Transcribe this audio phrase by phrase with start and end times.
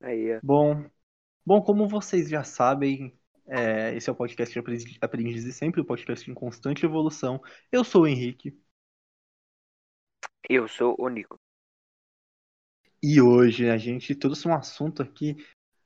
[0.00, 0.40] Aí, ó.
[0.42, 0.84] Bom,
[1.44, 3.14] bom, como vocês já sabem,
[3.46, 4.58] é, esse é o podcast
[5.00, 7.40] Aprendiz de Sempre, o podcast em constante evolução.
[7.70, 8.58] Eu sou o Henrique
[10.48, 11.38] Eu sou o Nico.
[13.02, 15.36] e hoje a gente trouxe um assunto aqui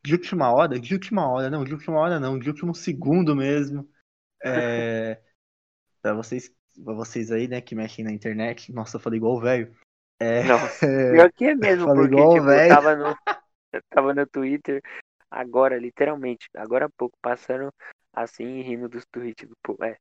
[0.05, 3.89] de última hora, de última hora, não, de última hora não, de último segundo mesmo.
[4.45, 5.21] É,
[6.03, 6.55] para vocês,
[6.85, 8.73] para vocês aí, né, que mexem na internet.
[8.73, 9.75] Nossa, eu falei igual o velho.
[10.21, 13.17] É, Nossa, pior que é mesmo, porque igual tipo, eu tava no,
[13.77, 14.83] eu tava no Twitter
[15.31, 17.73] agora, literalmente, agora há pouco, passando
[18.13, 19.83] assim e rindo dos tweets do povo.
[19.85, 19.97] É,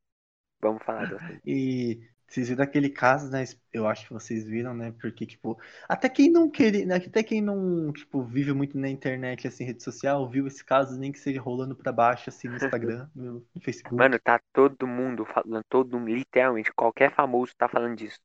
[0.62, 1.18] vamos falar do.
[1.46, 3.44] E vocês viram aquele caso, né?
[3.72, 4.92] Eu acho que vocês viram, né?
[5.00, 9.48] Porque, tipo, até quem não queria, né, até quem não, tipo, vive muito na internet,
[9.48, 13.08] assim, rede social, viu esse caso, nem que seja rolando pra baixo, assim, no Instagram,
[13.16, 13.96] no Facebook.
[13.96, 18.20] Mano, tá todo mundo falando, todo mundo, literalmente, qualquer famoso tá falando disso.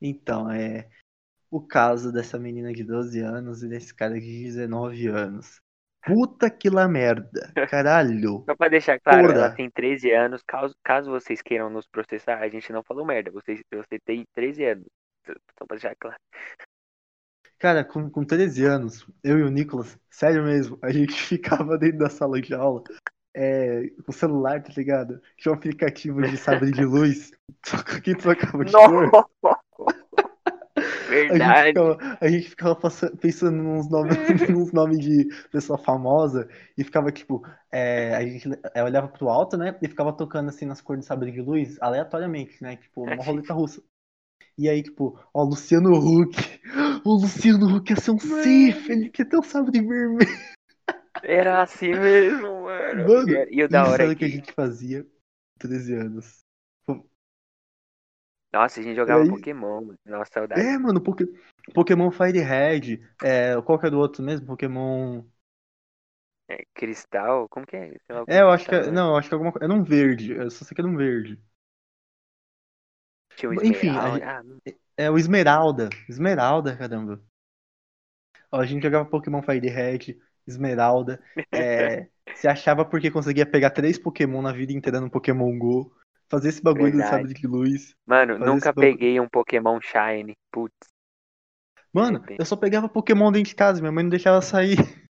[0.00, 0.86] Então, é
[1.54, 5.60] o caso dessa menina de 12 anos e desse cara de 19 anos.
[6.04, 7.52] Puta que lá merda.
[7.70, 8.42] Caralho.
[8.44, 9.38] Só pra deixar claro, Porra.
[9.38, 13.30] ela tem 13 anos, caso, caso vocês queiram nos processar, a gente não falou merda,
[13.30, 14.86] você, você tem 13 anos.
[15.56, 16.16] Só pra deixar claro.
[17.56, 21.98] Cara, com, com 13 anos, eu e o Nicolas, sério mesmo, a gente ficava dentro
[21.98, 22.82] da sala de aula,
[23.32, 25.22] é, com o celular, tá ligado?
[25.36, 27.30] Tinha um aplicativo de sabre de luz,
[27.64, 29.63] só que trocava de cor.
[31.30, 31.68] A gente Verdade.
[31.68, 32.78] ficava, a gente ficava
[33.20, 34.16] pensando nos nomes,
[34.50, 39.56] nos nomes de pessoa famosa e ficava tipo, é, a gente é, olhava pro alto,
[39.56, 39.76] né?
[39.82, 42.76] E ficava tocando assim nas cores de sabre de luz, aleatoriamente, né?
[42.76, 43.82] Tipo, uma roleta russa.
[44.56, 46.36] E aí, tipo, ó, Luciano Huck.
[47.04, 50.18] O Luciano Huck ia ser um Sif, ele quer ter um sabre vermelho.
[51.22, 53.08] Era assim mesmo, mano.
[53.08, 55.06] Mano, E- e o da isso hora era é o que a gente fazia
[55.58, 56.43] 13 anos.
[58.54, 59.98] Nossa, a gente jogava aí- Pokémon, mano.
[60.06, 60.62] Nossa, saudade.
[60.62, 61.26] É, mano, Poké-
[61.74, 64.46] Pokémon Fire Red, é, qual que é do outro mesmo?
[64.46, 65.24] Pokémon.
[66.48, 67.94] É, Cristal, como que é?
[68.28, 70.32] É, eu acho que é, não, eu acho que é alguma coisa, era um verde,
[70.32, 71.40] eu só sei que era um verde.
[73.36, 74.42] Tinha o enfim, a Ah,
[74.96, 77.20] É o Esmeralda, Esmeralda, caramba.
[78.52, 80.16] Ó, a gente jogava Pokémon Fire Red,
[80.46, 81.20] Esmeralda,
[81.52, 85.92] é, se achava porque conseguia pegar três Pokémon na vida inteira no Pokémon GO,
[86.34, 87.10] fazer esse bagulho do Verdade.
[87.10, 87.94] sabre de luz.
[88.06, 90.34] Mano, nunca peguei um Pokémon Shine.
[90.52, 90.74] Putz.
[91.92, 94.76] Mano, eu só pegava Pokémon dentro de casa, minha mãe não deixava sair.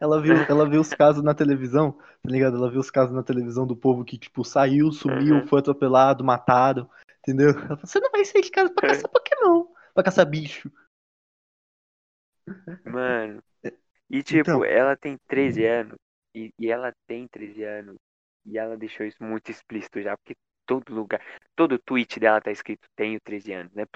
[0.00, 2.56] Ela viu, ela viu os casos na televisão, tá ligado?
[2.56, 5.46] Ela viu os casos na televisão do povo que, tipo, saiu, sumiu, Uhum.
[5.48, 6.88] foi atropelado, matado,
[7.18, 7.50] entendeu?
[7.50, 10.70] Ela falou, você não vai sair de casa pra caçar Pokémon, pra caçar bicho.
[12.84, 13.42] Mano.
[14.08, 14.64] E tipo, Então.
[14.64, 15.96] ela tem 13 anos.
[16.32, 17.96] E, e ela tem 13 anos.
[18.44, 20.16] E ela deixou isso muito explícito já.
[20.16, 21.20] Porque todo lugar.
[21.54, 23.86] Todo tweet dela tá escrito tenho 13 anos, né?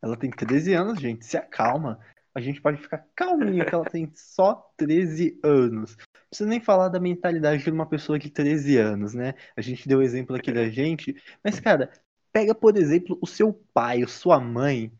[0.00, 2.00] Ela tem 13 anos, gente, se acalma.
[2.34, 5.96] A gente pode ficar calminho que ela tem só 13 anos.
[5.96, 9.34] Não precisa nem falar da mentalidade de uma pessoa de 13 anos, né?
[9.54, 11.14] A gente deu o exemplo aqui da gente.
[11.44, 11.92] Mas, cara,
[12.32, 14.90] pega, por exemplo, o seu pai, ou sua mãe.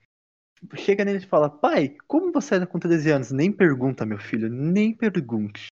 [0.76, 3.32] Chega nele e fala, pai, como você era com 13 anos?
[3.32, 5.71] Nem pergunta, meu filho, nem pergunte.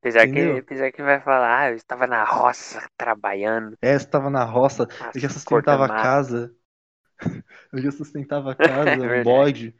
[0.00, 3.76] Apesar que, apesar que vai falar, ah, eu estava na roça trabalhando.
[3.82, 6.54] É, eu estava na roça, eu já Nossa, sustentava a casa.
[7.72, 9.74] Eu já sustentava a casa, o bode.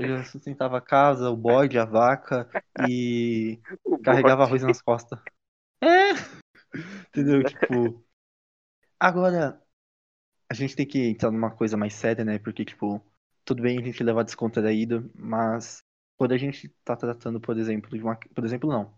[0.00, 4.44] Eu já sustentava a casa, o bode, a vaca e O carregava bode.
[4.44, 5.18] arroz nas costas.
[5.80, 6.14] É!
[7.08, 7.44] Entendeu?
[7.44, 8.04] Tipo.
[8.98, 9.62] Agora,
[10.50, 12.38] a gente tem que entrar numa coisa mais séria, né?
[12.38, 13.04] Porque, tipo,
[13.44, 15.82] tudo bem a gente levar descontraído, mas
[16.16, 18.16] quando a gente tá tratando, por exemplo, de uma.
[18.16, 18.94] Por exemplo, não.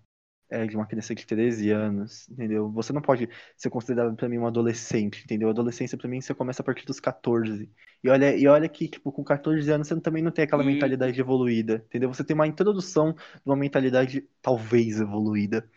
[0.49, 2.71] É, de uma criança de 13 anos, entendeu?
[2.71, 5.49] Você não pode ser considerado pra mim um adolescente, entendeu?
[5.49, 7.69] Adolescência pra mim você começa a partir dos 14.
[8.03, 10.67] E olha, e olha que, tipo, com 14 anos você também não tem aquela E-
[10.67, 12.13] mentalidade evoluída, entendeu?
[12.15, 15.69] Você tem uma introdução de uma mentalidade talvez evoluída.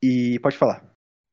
[0.00, 0.88] E pode falar.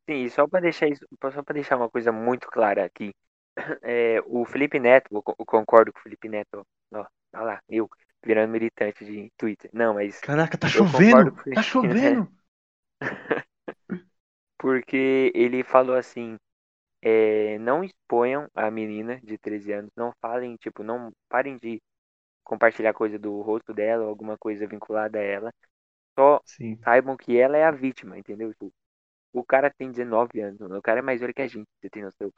[0.09, 3.11] Sim, só para deixar isso, só para deixar uma coisa muito clara aqui.
[3.83, 7.05] É, o Felipe Neto, eu co- eu concordo com o Felipe Neto, ó,
[7.35, 7.89] ó lá, eu
[8.25, 9.69] virando militante de Twitter.
[9.73, 11.31] Não, mas Caraca, tá chovendo!
[11.53, 12.27] Tá chovendo!
[14.57, 16.37] porque ele falou assim,
[17.01, 21.81] é, não exponham a menina de 13 anos, não falem, tipo, não parem de
[22.43, 25.51] compartilhar coisa do rosto dela ou alguma coisa vinculada a ela.
[26.17, 26.79] Só Sim.
[26.83, 28.51] saibam que ela é a vítima, entendeu?
[28.53, 28.71] Tipo,
[29.33, 32.03] o cara tem 19 anos, o cara é mais velho que a gente, você tem
[32.03, 32.31] noção.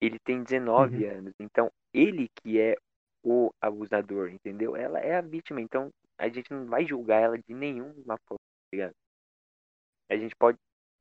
[0.00, 2.76] Ele tem 19 anos, então ele que é
[3.24, 4.76] o abusador, entendeu?
[4.76, 8.68] Ela é a vítima, então a gente não vai julgar ela de nenhuma forma, tá
[8.72, 8.94] ligado?
[10.08, 10.58] A gente pode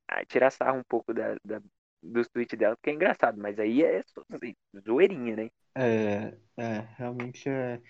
[0.08, 1.62] ah, tirar sarro um pouco da, da-
[2.02, 4.04] dos tweets dela, porque é engraçado, mas aí é
[4.86, 5.50] zoeirinha, né?
[5.76, 7.82] É, é, realmente é.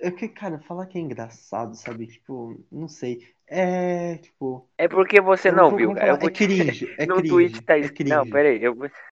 [0.00, 2.06] É que, cara, falar que é engraçado, sabe?
[2.06, 3.34] Tipo, não sei.
[3.48, 4.68] É, tipo.
[4.78, 6.06] É porque você eu não vou- viu, cara.
[6.06, 8.08] Eu falar, vou é cringe, é No cringe, tweet tá é escrito.
[8.08, 8.32] Não, cringe.
[8.32, 8.62] pera aí.
[8.62, 8.76] Eu...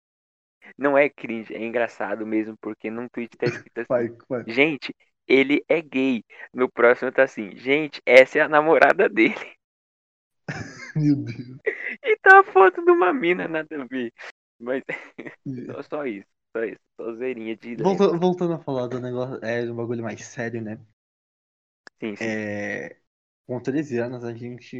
[0.78, 3.86] Não é cringe, é engraçado mesmo, porque num tweet tá escrito assim.
[3.88, 4.44] Vai, vai.
[4.46, 4.94] Gente,
[5.26, 6.24] ele é gay.
[6.54, 9.34] No próximo tá assim, gente, essa é a namorada dele.
[10.96, 11.58] Meu Deus.
[12.02, 14.12] E tá a foto de uma mina, nada a ver.
[14.58, 14.82] Mas
[15.66, 16.80] só, só isso, só isso.
[17.00, 17.76] Só zerinha de.
[17.76, 20.78] Volta- voltando a falar do negócio, é um bagulho mais sério, né?
[22.00, 22.36] Sim, sim.
[22.36, 22.96] É,
[23.46, 24.76] com 13 anos, a gente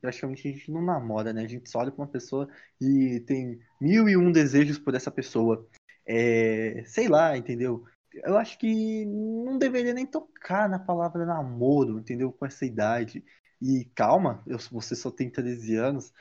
[0.00, 1.42] praticamente a gente não namora, né?
[1.44, 2.48] A gente só olha pra uma pessoa
[2.80, 5.68] e tem mil e um desejos por essa pessoa.
[6.06, 7.84] É, sei lá, entendeu?
[8.24, 12.32] Eu acho que não deveria nem tocar na palavra namoro, entendeu?
[12.32, 13.24] Com essa idade.
[13.60, 16.12] E calma, eu, você só tem 13 anos.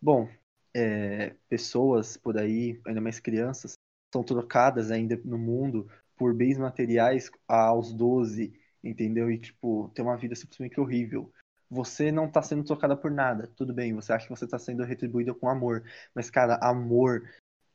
[0.00, 0.28] Bom,
[0.74, 3.74] é, pessoas por aí, ainda mais crianças,
[4.12, 8.52] são trocadas ainda no mundo por bens materiais aos 12
[8.84, 9.30] entendeu?
[9.30, 11.32] E, tipo, ter uma vida simplesmente horrível.
[11.70, 13.50] Você não tá sendo trocada por nada.
[13.56, 15.82] Tudo bem, você acha que você tá sendo retribuída com amor.
[16.14, 17.28] Mas, cara, amor.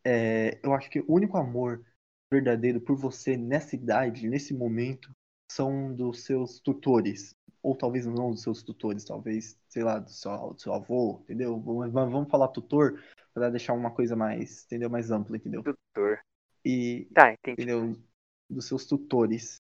[0.05, 1.83] é, eu acho que o único amor
[2.31, 5.11] verdadeiro por você nessa idade, nesse momento,
[5.51, 7.35] são dos seus tutores.
[7.69, 11.59] Ou talvez não dos seus tutores, talvez, sei lá, do seu, do seu avô, entendeu?
[11.59, 12.99] Vamos, vamos falar tutor
[13.31, 14.89] para deixar uma coisa mais, entendeu?
[14.89, 15.61] Mais ampla, entendeu?
[15.61, 16.19] Tutor.
[16.65, 17.61] E, Tá, entendi.
[17.61, 17.95] entendeu?
[18.49, 19.61] Dos seus tutores.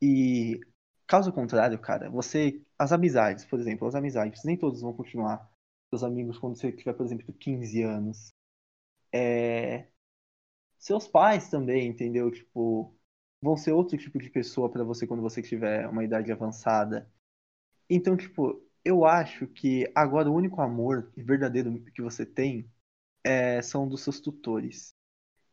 [0.00, 0.58] E
[1.06, 2.64] caso contrário, cara, você.
[2.78, 5.46] As amizades, por exemplo, as amizades, nem todos vão continuar.
[5.90, 8.32] Seus amigos quando você tiver, por exemplo, 15 anos.
[9.12, 9.86] É...
[10.78, 12.30] Seus pais também, entendeu?
[12.30, 12.96] Tipo,
[13.42, 17.06] vão ser outro tipo de pessoa pra você quando você tiver uma idade avançada.
[17.88, 22.70] Então, tipo, eu acho que agora o único amor verdadeiro que você tem
[23.24, 24.94] é, são dos seus tutores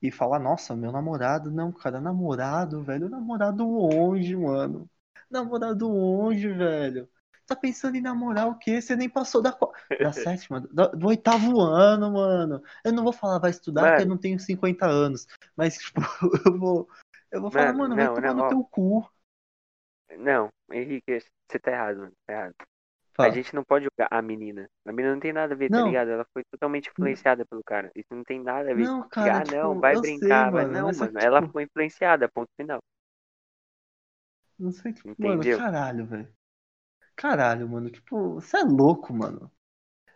[0.01, 4.89] e falar, nossa, meu namorado, não, cara, namorado, velho, namorado onde, mano?
[5.29, 7.09] Namorado onde, velho?
[7.47, 8.81] Tá pensando em namorar o quê?
[8.81, 9.55] Você nem passou da,
[10.01, 12.61] da sétima, do, do oitavo ano, mano.
[12.83, 15.27] Eu não vou falar, vai estudar, porque eu não tenho 50 anos.
[15.55, 16.01] Mas, tipo,
[16.45, 16.89] eu vou,
[17.31, 18.49] eu vou falar, Mano, mano, vai não, tomar não, no ó.
[18.49, 19.09] teu cu.
[20.17, 21.19] Não, Henrique,
[21.49, 22.13] você tá errado, mano.
[22.25, 22.55] Tá errado.
[23.21, 23.31] A Fala.
[23.31, 24.69] gente não pode julgar a menina.
[24.85, 25.83] A menina não tem nada a ver, tá Não.
[25.83, 26.09] ligado?
[26.11, 27.91] Ela foi totalmente influenciada pelo cara.
[27.95, 28.87] Isso não tem nada a ver.
[28.87, 30.65] Não, Tipo, cara, ah, não, tipo, vai eu sei, brincar, vai.
[30.65, 32.81] mano, Não, mas só mano, que, ela tipo, foi influenciada, ponto final.
[34.59, 35.47] não sei, tipo, mano, Entendeu?
[35.47, 36.33] caralho, velho.
[37.15, 39.51] Caralho, mano, tipo, você é louco, mano.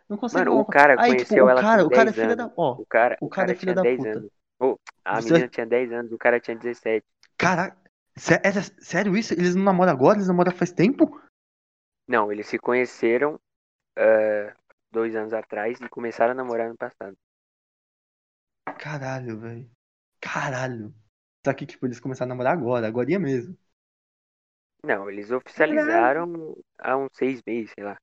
[0.08, 2.12] Não consigo Mano, o cara Aí, tipo, conheceu o ela cara, com o cara é
[2.12, 2.46] 10 filho da.
[2.46, 2.52] anos.
[2.56, 4.04] Ó, O cara, o o cara cara é filho tinha da 10 puta.
[4.04, 4.30] anos.
[4.60, 7.06] Ô, a Você- menina tinha 10 anos, o cara tinha 17.
[7.36, 9.34] Caraca, sério isso?
[9.34, 10.16] Eles não namoram agora?
[10.16, 11.20] Eles namoram faz tempo?
[12.06, 13.40] Não, eles se conheceram
[13.96, 14.54] ah,
[14.90, 17.16] dois anos atrás e começaram a namorar no passado.
[18.78, 19.70] Caralho, velho.
[20.20, 20.94] Caralho.
[21.44, 23.56] Só que, tipo, eles começaram a namorar agora, agora mesmo.
[24.84, 27.96] Não, eles oficializaram há uns seis meses, sei lá.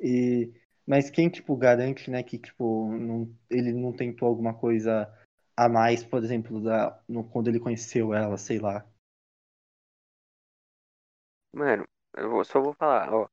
[0.00, 0.52] E...
[0.86, 3.34] Mas quem, tipo, garante, né, que, tipo, não...
[3.50, 5.12] ele não tentou alguma coisa
[5.56, 7.00] a mais, por exemplo, da...
[7.08, 7.24] no...
[7.24, 8.86] quando ele conheceu ela, sei lá.
[11.52, 11.86] Mano,
[12.16, 13.28] eu vou- só vou falar, ó.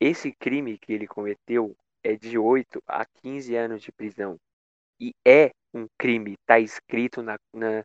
[0.00, 4.36] Esse crime que ele cometeu é de 8 a 15 anos de prisão.
[5.00, 7.84] E é um crime, tá escrito na, na,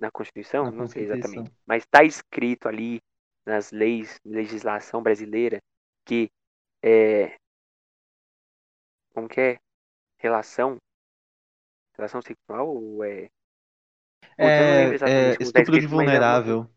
[0.00, 0.70] na Constituição?
[0.70, 1.04] Na Não sei Constituição.
[1.04, 1.50] exatamente.
[1.66, 3.00] Mas tá escrito ali
[3.46, 5.60] nas leis, legislação brasileira,
[6.06, 6.30] que
[6.82, 7.36] é.
[9.12, 9.58] Como que é?
[10.18, 10.78] Relação?
[11.96, 13.28] Relação sexual ou é.
[14.38, 16.70] Não lembro É, é estupro de mas é coisa- vulnerável.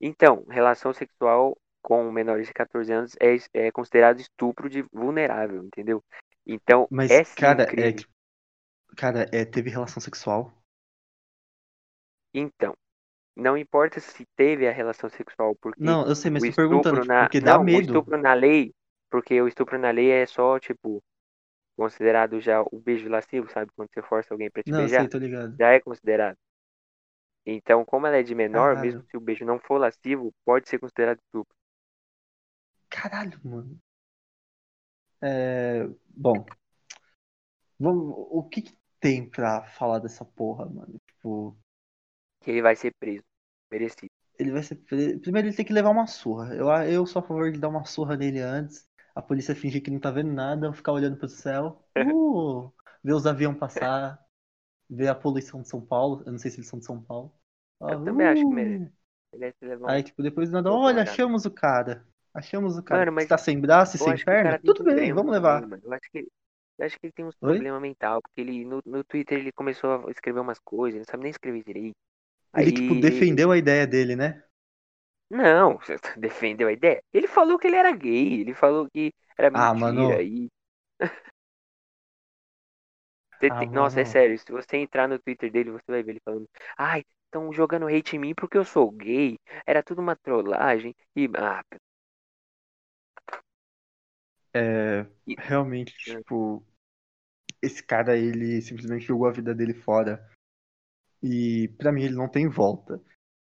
[0.00, 6.02] Então, relação sexual com menores de 14 anos é, é considerado estupro de vulnerável, entendeu?
[6.46, 8.12] Então, Mas, é cara, é, tipo,
[8.96, 10.52] cara, é, teve relação sexual.
[12.34, 12.74] Então,
[13.36, 17.00] não importa se teve a relação sexual, porque Não, eu sei, mas o tô perguntando,
[17.00, 17.24] tipo, na...
[17.24, 17.80] porque dá Não, o medo.
[17.82, 18.72] estupro na lei,
[19.10, 21.02] porque o estupro na lei é só, tipo,
[21.82, 23.72] considerado já o beijo lascivo, sabe?
[23.76, 25.60] Quando você força alguém pra te Não, beijar, sei, tô ligado.
[25.60, 26.36] já é considerado.
[27.46, 28.80] Então, como ela é de menor, Caralho.
[28.82, 31.54] mesmo se o beijo não for lascivo, pode ser considerado estupro.
[32.88, 33.80] Caralho, mano.
[35.20, 36.44] É, bom,
[37.78, 40.98] vamos, o que que tem pra falar dessa porra, mano?
[41.06, 41.56] Tipo,
[42.40, 43.24] Que ele vai ser preso.
[43.70, 44.12] Merecido.
[44.38, 44.76] ele vai ser.
[44.76, 46.54] pre- Primeiro ele tem que levar uma surra.
[46.54, 48.86] Eu, eu sou a favor de dar uma surra nele antes.
[49.14, 51.84] A polícia fingir que não tá vendo nada, ficar olhando pro céu.
[51.96, 54.18] Uh, ver os aviões passar.
[54.88, 56.22] Ver a poluição de São Paulo.
[56.26, 57.32] Eu não sei se eles são de São Paulo.
[57.80, 58.50] Ah, Eu também acho que uh.
[58.50, 58.92] merece.
[59.34, 59.90] Merece levar um...
[59.90, 62.06] Aí, tipo, depois nada, olha, achamos o cara.
[62.34, 63.00] Achamos o cara.
[63.00, 64.58] Mano, mas Está sem braço e sem perna?
[64.58, 65.66] Tudo bem, problema vamos levar.
[65.66, 65.82] mano.
[65.84, 66.28] Eu acho que ele,
[66.78, 70.06] eu acho que ele tem uns problemas mental, porque ele no, no Twitter ele começou
[70.06, 71.96] a escrever umas coisas, ele não sabe nem escrever direito.
[72.56, 74.42] Ele, Aí tipo, defendeu a ideia dele, né?
[75.32, 77.02] Não, você defendeu a ideia.
[77.12, 80.22] Ele falou que ele era gay, ele falou que era Ah, mentira mano.
[80.22, 80.48] e.
[83.48, 84.04] Ah, Nossa, é mano.
[84.04, 86.48] sério, se você entrar no Twitter dele, você vai ver ele falando,
[86.78, 91.28] ai, estão jogando hate em mim porque eu sou gay, era tudo uma trollagem e.
[91.36, 91.62] Ah,
[94.54, 96.22] É, E- realmente, É.
[96.22, 96.64] tipo,
[97.62, 100.26] esse cara, ele simplesmente jogou a vida dele fora.
[101.22, 103.00] E pra mim ele não tem volta.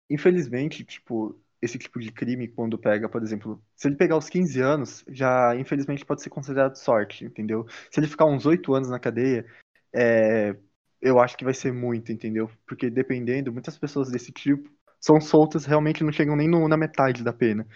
[0.09, 4.61] Infelizmente, tipo, esse tipo de crime, quando pega, por exemplo, se ele pegar os 15
[4.61, 7.65] anos, já infelizmente pode ser considerado sorte, entendeu?
[7.91, 9.45] Se ele ficar uns 8 anos na cadeia,
[9.93, 10.55] é,
[11.01, 12.49] eu acho que vai ser muito, entendeu?
[12.65, 17.23] Porque dependendo, muitas pessoas desse tipo são soltas, realmente não chegam nem no- na metade
[17.23, 17.67] da pena.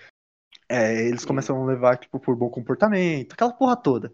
[0.70, 4.14] É, eles começam a levar, tipo, por bom comportamento, aquela porra toda.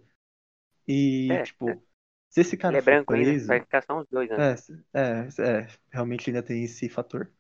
[0.88, 1.84] E, É, tipo,
[2.30, 3.48] se esse cara ele é branco ainda, preso.
[3.48, 4.70] vai ficar só uns dois anos.
[4.94, 7.32] É, é, é, realmente ainda tem esse fator.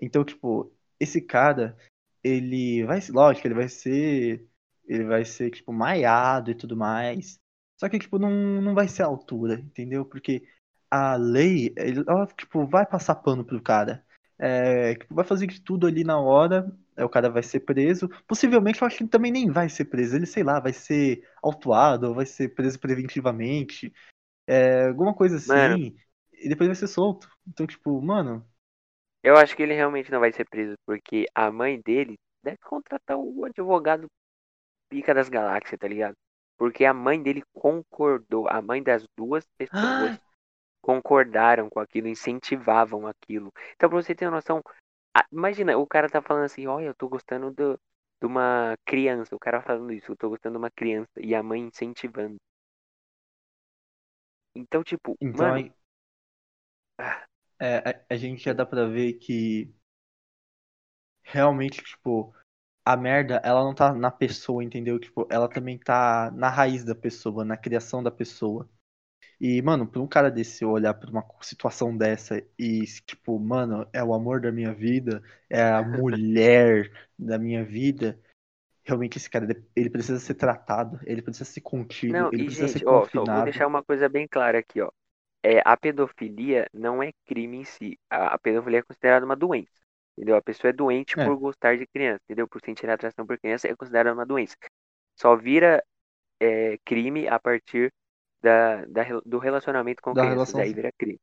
[0.00, 1.76] Então, tipo, esse cara,
[2.22, 4.46] ele vai, lógico, ele vai ser,
[4.86, 7.38] ele vai ser, tipo, maiado e tudo mais.
[7.78, 8.30] Só que, tipo, não,
[8.62, 10.04] não vai ser a altura, entendeu?
[10.04, 10.46] Porque
[10.90, 14.04] a lei, ela, tipo, vai passar pano pro cara.
[14.38, 18.08] É, tipo, vai fazer de tudo ali na hora, é, o cara vai ser preso.
[18.26, 20.16] Possivelmente, eu acho que ele também nem vai ser preso.
[20.16, 23.92] Ele, sei lá, vai ser autuado ou vai ser preso preventivamente.
[24.46, 25.74] É, alguma coisa Mano.
[25.74, 25.96] assim.
[26.32, 27.28] E depois vai ser solto.
[27.46, 28.46] Então, tipo, mano,
[29.24, 33.16] Eu acho que ele realmente não vai ser preso, porque a mãe dele deve contratar
[33.18, 34.06] o advogado
[34.90, 36.16] pica das galáxias, tá ligado?
[36.58, 40.14] Porque a mãe dele concordou, a mãe das duas pessoas
[40.82, 43.52] concordaram com aquilo, incentivavam aquilo.
[43.74, 44.62] Então, pra você ter uma noção,
[45.32, 47.80] imagina, o cara tá falando assim, olha, eu tô gostando do,
[48.20, 51.42] de uma criança, o cara falando isso, eu tô gostando de uma criança, e a
[51.42, 52.36] mãe incentivando.
[54.54, 55.72] Então, tipo, Então, mano, aí,
[56.98, 57.26] ah,
[57.64, 57.78] é,
[58.10, 59.74] a, a gente já dá pra ver que
[61.22, 62.34] realmente, tipo,
[62.84, 64.98] a merda, ela não tá na pessoa, entendeu?
[64.98, 68.68] Tipo, ela também tá na raiz da pessoa, na criação da pessoa.
[69.40, 74.04] E, mano, pra um cara desse olhar pra uma situação dessa e, tipo, mano, é
[74.04, 78.20] o amor da minha vida, é a mulher da minha vida,
[78.84, 82.68] realmente esse cara, ele precisa ser tratado, ele precisa ser contido, não, ele e precisa
[82.68, 83.44] ser gente, ó, só vou confinado.
[83.44, 84.90] deixar uma coisa bem clara aqui, ó.
[85.44, 87.98] É, a pedofilia não é crime em si.
[88.10, 89.72] A, a pedofilia é considerada uma doença.
[90.16, 90.36] Entendeu?
[90.36, 91.24] A pessoa é doente É.
[91.24, 92.48] por gostar de criança, entendeu?
[92.48, 94.56] Por sentir atração por criança é considerada uma doença.
[95.20, 95.84] Só vira
[96.40, 97.92] é, crime a partir
[98.42, 100.56] da, da do relacionamento com Da crianças.
[100.56, 101.20] relação- Aí vira crime.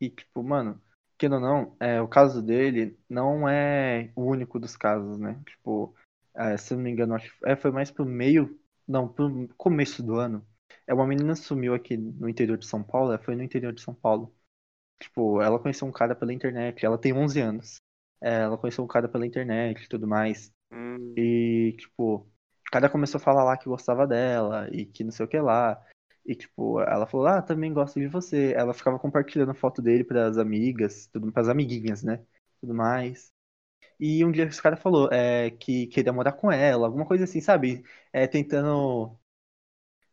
[0.00, 0.80] E, tipo, mano,
[1.18, 5.40] querendo ou não, é, o caso dele não é o único dos casos, né?
[5.46, 5.94] Tipo,
[6.34, 10.02] é, se não me engano, acho que é, foi mais pro meio, não, pro começo
[10.02, 10.46] do ano.
[10.86, 13.80] É uma menina sumiu aqui no interior de São Paulo, é, foi no interior de
[13.82, 14.34] São Paulo.
[15.00, 17.82] Tipo, ela conheceu um cara pela internet, ela tem 11 anos.
[18.22, 20.52] É, ela conheceu um cara pela internet e tudo mais.
[20.72, 22.28] Hum, E, tipo, o
[22.72, 25.82] cara começou a falar lá que gostava dela e que não sei o que lá.
[26.26, 28.52] E, tipo, ela falou, ah, também gosto de você.
[28.56, 32.24] Ela ficava compartilhando foto dele pras amigas, tudo, pras amiguinhas, né?
[32.60, 33.32] Tudo mais.
[33.98, 37.40] E um dia esse cara falou é, que queria morar com ela, alguma coisa assim,
[37.40, 37.84] sabe?
[38.12, 39.18] É, tentando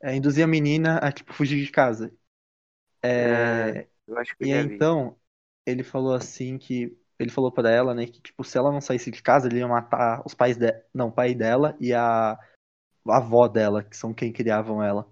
[0.02, 2.14] é, induzir a menina a, tipo, fugir de casa.
[3.04, 5.18] É, ah, eu acho que e aí, então,
[5.66, 6.98] ele falou assim que.
[7.20, 9.68] Ele falou pra ela, né, que, tipo, se ela não saísse de casa, ele ia
[9.68, 10.84] matar os pais dela.
[10.92, 15.08] Não, o pai dela e a, a avó dela, que são quem criavam ela.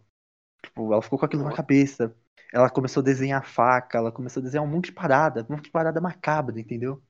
[0.63, 2.15] Tipo, ela ficou com aquilo na cabeça.
[2.53, 5.65] Ela começou a desenhar faca, ela começou a desenhar um monte de parada, um monte
[5.65, 7.03] de parada macabra, entendeu?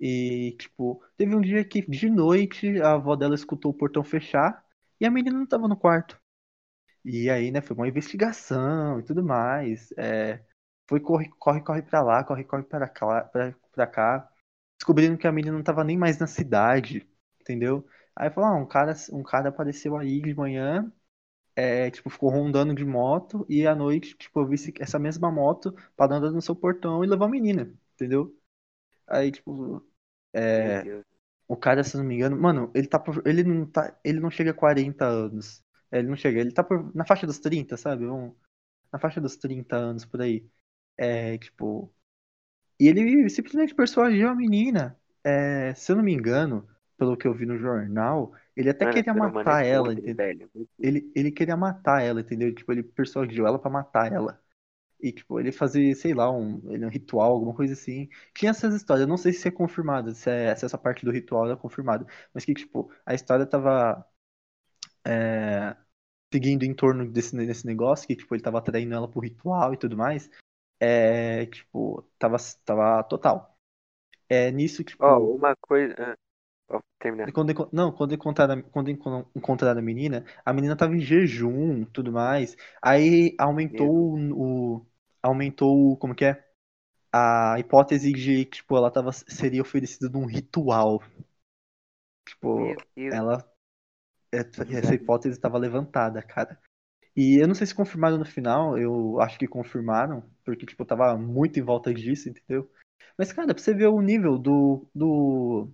[0.00, 4.64] E, tipo, teve um dia que de noite a avó dela escutou o portão fechar
[5.00, 6.19] e a menina não tava no quarto.
[7.04, 9.92] E aí, né, foi uma investigação e tudo mais.
[9.96, 10.44] É,
[10.88, 14.30] foi corre, corre, corre pra lá, corre, corre pra cá, pra, pra cá.
[14.78, 17.08] Descobrindo que a menina não tava nem mais na cidade,
[17.40, 17.86] entendeu?
[18.16, 20.92] Aí falou, ah, um cara, um cara apareceu aí de manhã,
[21.56, 25.74] é, tipo, ficou rondando de moto e à noite, tipo, eu vi essa mesma moto
[25.96, 28.34] parando no seu portão e levou a menina, entendeu?
[29.06, 29.84] Aí, tipo,
[30.34, 30.88] é,
[31.48, 34.30] o cara, se não me engano, mano, ele tá por, ele não tá, ele não
[34.30, 35.62] chega a 40 anos.
[35.92, 38.06] Ele não chega, ele tá por, na faixa dos 30, sabe?
[38.06, 38.34] Um-
[38.92, 40.46] na faixa dos 30 anos por aí.
[40.98, 41.92] É, tipo,
[42.78, 44.98] e ele simplesmente persuadiu a menina.
[45.24, 48.94] É, se eu não me engano, pelo que eu vi no jornal, ele até Mano,
[48.94, 50.24] queria matar ela, entendeu?
[50.78, 52.54] Ele, ele queria matar ela, entendeu?
[52.54, 54.40] Tipo, ele persuadiu ela pra matar ela.
[55.00, 58.08] E, tipo, ele fazia, sei lá, um, um ritual, alguma coisa assim.
[58.34, 61.46] Tinha essas histórias, não sei se é confirmado, se, é, se essa parte do ritual
[61.46, 62.06] era confirmada.
[62.34, 64.04] Mas que, tipo, a história tava
[65.04, 65.76] é,
[66.32, 69.76] seguindo em torno desse, desse negócio, que, tipo, ele tava atraindo ela pro ritual e
[69.76, 70.30] tudo mais.
[70.80, 73.56] É, tipo, tava, tava total.
[74.28, 75.04] É nisso, tipo.
[75.04, 76.16] Ó, uma coisa.
[77.00, 77.32] Terminar.
[77.32, 82.12] Quando, não, quando encontraram, quando enco- encontraram a menina, a menina tava em jejum, tudo
[82.12, 82.56] mais.
[82.80, 84.86] Aí aumentou o, o-
[85.22, 86.44] aumentou, como que é?
[87.12, 91.02] A hipótese de que, tipo, ela tava, seria oferecida num ritual.
[92.24, 92.76] Tipo,
[93.10, 93.49] ela,
[94.32, 96.58] essa hipótese estava levantada, cara.
[97.16, 101.16] E eu não sei se confirmaram no final, eu acho que confirmaram, porque, tipo, tava
[101.18, 102.70] muito em volta disso, entendeu?
[103.18, 105.68] Mas, cara, pra você ver o nível do, do,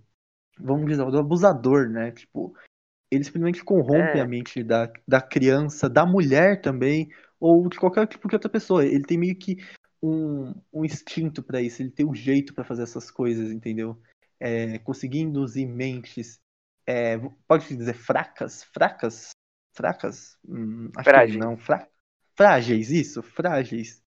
[0.58, 2.10] vamos dizer, do abusador, né?
[2.10, 2.56] Tipo,
[3.10, 4.20] ele simplesmente corrompe É.
[4.20, 7.08] a mente da, da criança, da mulher também,
[7.38, 8.84] ou de qualquer tipo de outra pessoa.
[8.84, 9.58] Ele tem meio que
[10.02, 14.00] um, um instinto pra isso, ele tem um jeito pra fazer essas coisas, entendeu?
[14.40, 16.40] É, conseguir induzir mentes,
[16.86, 19.30] é, pode dizer fracas, fracas,
[19.74, 21.32] fracas, Hum, acho Frágeis.
[21.34, 21.88] que não, fra-
[22.36, 24.02] frágeis, isso, frágeis.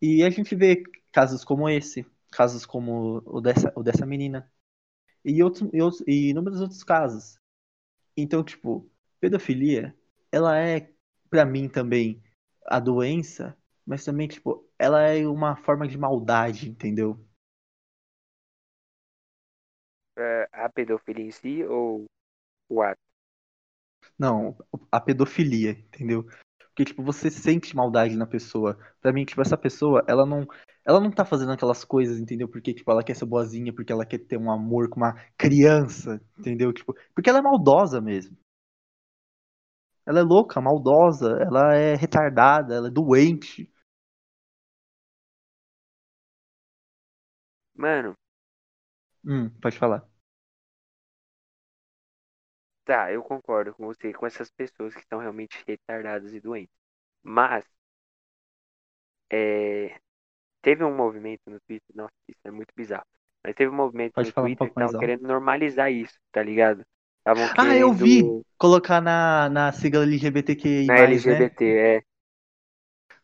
[0.00, 4.50] E a gente vê casos como esse, casos como o dessa, o dessa menina,
[5.24, 7.38] e, outros, e, outros, e inúmeros outros casos.
[8.16, 9.96] Então, tipo, pedofilia,
[10.30, 10.90] ela é,
[11.30, 12.22] pra mim também,
[12.66, 13.56] a doença,
[13.86, 17.23] mas também, tipo, ela é uma forma de maldade, entendeu?
[20.64, 22.06] A pedofilia em si ou
[22.68, 23.00] o ato?
[24.18, 24.56] Não,
[24.90, 26.24] a pedofilia, entendeu?
[26.68, 28.78] Porque, tipo, você sente maldade na pessoa.
[29.00, 30.46] Pra mim, tipo, essa pessoa, ela não,
[30.84, 32.48] ela não tá fazendo aquelas coisas, entendeu?
[32.48, 36.20] Porque, tipo, ela quer ser boazinha, porque ela quer ter um amor com uma criança,
[36.38, 36.72] entendeu?
[36.72, 38.36] Tipo, porque ela é maldosa mesmo.
[40.06, 43.70] Ela é louca, maldosa, ela é retardada, ela é doente.
[47.76, 48.16] Mano,
[49.24, 50.08] Hum, pode falar.
[52.84, 56.74] Tá, eu concordo com você, com essas pessoas que estão realmente retardadas e doentes.
[57.22, 57.64] Mas,
[59.32, 59.98] é,
[60.62, 63.06] teve um movimento no Twitter, nossa, isso é muito bizarro.
[63.44, 65.14] Mas teve um movimento Pode no um Twitter pouco que mais tava alto.
[65.14, 66.84] querendo normalizar isso, tá ligado?
[67.20, 68.22] Estavam Ah, eu vi!
[68.22, 71.50] querendo Colocar na, na sigla LGBTQI+, na né?
[71.50, 71.64] LGBT,
[71.96, 72.04] é.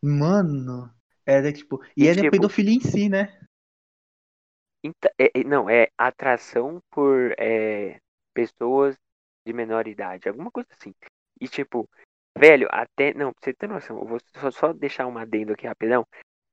[0.02, 0.92] Mano,
[1.26, 1.80] era tipo...
[1.96, 3.28] E E, era tipo, pedofilia em si, né?
[4.82, 8.00] Então, é- é- não, é atração por é,
[8.34, 8.96] pessoas
[9.50, 10.94] de menor idade, alguma coisa assim.
[11.40, 11.88] E tipo,
[12.38, 13.12] velho, até.
[13.14, 16.06] Não, pra você ter noção, eu vou só, só deixar um adendo aqui rapidão.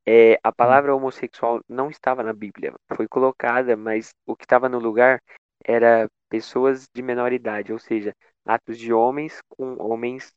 [0.06, 4.80] É, a palavra homossexual não estava na Bíblia, foi colocada, mas o que estava no
[4.80, 5.22] lugar
[5.66, 8.14] era pessoas de menor idade, ou seja,
[8.46, 10.34] atos de homens com homens,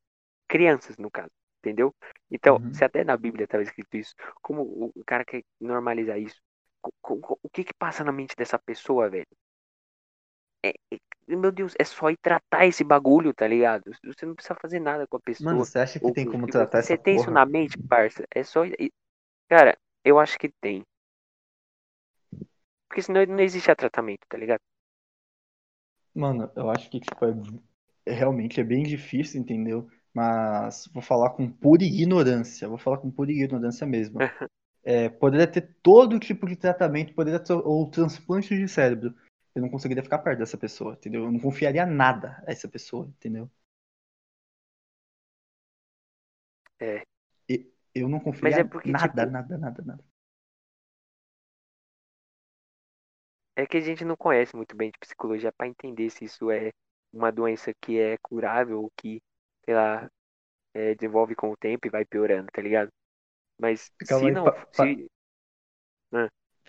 [0.49, 1.95] crianças no caso, entendeu?
[2.31, 2.75] Então, Uhum.
[2.75, 6.41] se até na Bíblia estava escrito isso, como o cara quer normalizar isso?
[7.43, 9.27] O que que passa na mente dessa pessoa, velho?
[10.65, 10.99] É- é-
[11.37, 13.85] meu Deus, é só ir tratar esse bagulho, tá ligado?
[14.05, 15.53] Você não precisa fazer nada com a pessoa.
[15.53, 17.79] Mano, você acha que Ou- tem como se tratar você essa tem isso na mente,
[17.89, 18.63] parça, é só.
[19.49, 20.83] Cara, eu acho que tem.
[22.89, 24.61] Porque senão não existe tratamento, tá ligado?
[26.15, 27.33] Mano, eu acho que, tipo, é,
[28.07, 29.89] é- realmente é bem difícil, entendeu?
[30.13, 32.69] Mas vou falar com pura ignorância.
[32.69, 34.19] Vou falar com pura ignorância mesmo.
[34.83, 39.15] É, poderia ter todo tipo de tratamento, poderia ter ou transplante de cérebro.
[39.61, 41.25] Eu não conseguiria ficar perto dessa pessoa, entendeu?
[41.25, 43.51] Eu não confiaria nada a essa pessoa, entendeu?
[46.79, 47.05] É.
[47.49, 50.05] E- Eu não confiaria é porque, nada, tipo- nada, nada, nada.
[53.57, 56.71] É que a gente não conhece muito bem de psicologia pra entender se isso é
[57.13, 59.21] uma doença que é curável ou que,
[59.65, 60.09] sei lá,
[60.75, 62.91] é, desenvolve com o tempo e vai piorando, tá ligado?
[63.61, 64.45] Mas Calma se aí, não.
[64.45, 65.09] pa- pa- Se,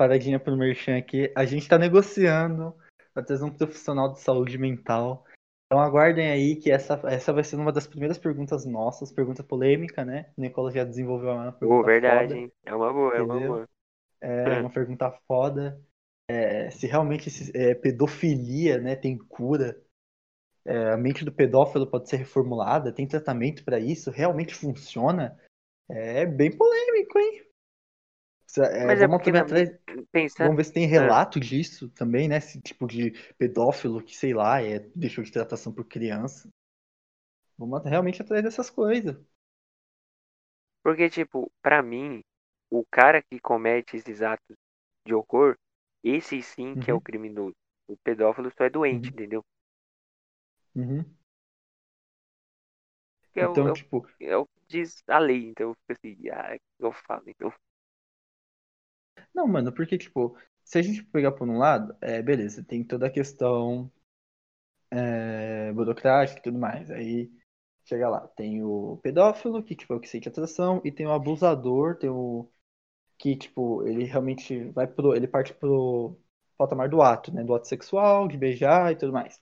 [0.01, 1.31] Paradinha pro Merchan aqui.
[1.35, 2.75] A gente tá negociando
[3.13, 5.23] pra trazer um profissional de saúde mental.
[5.67, 10.03] Então aguardem aí que essa, essa vai ser uma das primeiras perguntas nossas, pergunta polêmica,
[10.03, 10.31] né?
[10.35, 12.35] O Nicolas já desenvolveu uma pergunta Pô, verdade, foda.
[12.35, 12.51] hein?
[12.65, 13.53] É uma boa, é uma entendeu?
[13.53, 13.69] boa.
[14.19, 15.79] É uma pergunta foda.
[16.27, 19.79] É, se realmente é, pedofilia, né, tem cura.
[20.65, 25.39] É, a mente do pedófilo pode ser reformulada, tem tratamento pra isso, realmente funciona.
[25.87, 27.50] É bem polêmico, hein?
[28.59, 29.69] É, Mas é vamos porque também na atrás,
[30.11, 32.37] pensando, Vamos ver se tem relato disso também, né?
[32.37, 36.49] Esse tipo de pedófilo que, sei lá, é, deixou de tratação por criança.
[37.57, 39.15] Vamos realmente atrás dessas coisas.
[40.83, 42.21] porque tipo, pra mim,
[42.69, 44.55] o cara que comete esses atos
[45.05, 45.57] de horror,
[46.03, 47.01] esse sim que é o Uhum.
[47.01, 47.55] criminoso.
[47.87, 49.13] O pedófilo só é doente, Uhum.
[49.13, 49.43] entendeu?
[50.75, 51.05] Uhum.
[53.35, 55.91] É, o, Então, é, o, tipo, é o que diz a lei, então eu fico
[55.93, 57.53] assim, ah, eu falo, então.
[59.33, 63.07] Não, mano, porque, tipo, se a gente pegar por um lado, é, beleza, tem toda
[63.07, 63.91] a questão
[64.89, 66.89] é, burocrática e tudo mais.
[66.91, 67.31] Aí,
[67.85, 71.11] chega lá, tem o pedófilo, que, tipo, é o que sente atração, e tem o
[71.11, 72.49] abusador, tem o
[73.19, 76.19] que, tipo, ele realmente vai pro, ele parte pro,
[76.57, 77.43] patamar do ato, né?
[77.43, 79.39] Do ato sexual, de beijar e tudo mais.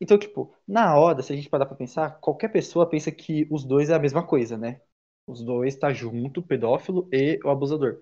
[0.00, 3.64] Então, tipo, na hora, se a gente parar pra pensar, qualquer pessoa pensa que os
[3.64, 4.80] dois é a mesma coisa, né?
[5.26, 8.00] Os dois tá junto, o pedófilo e o abusador.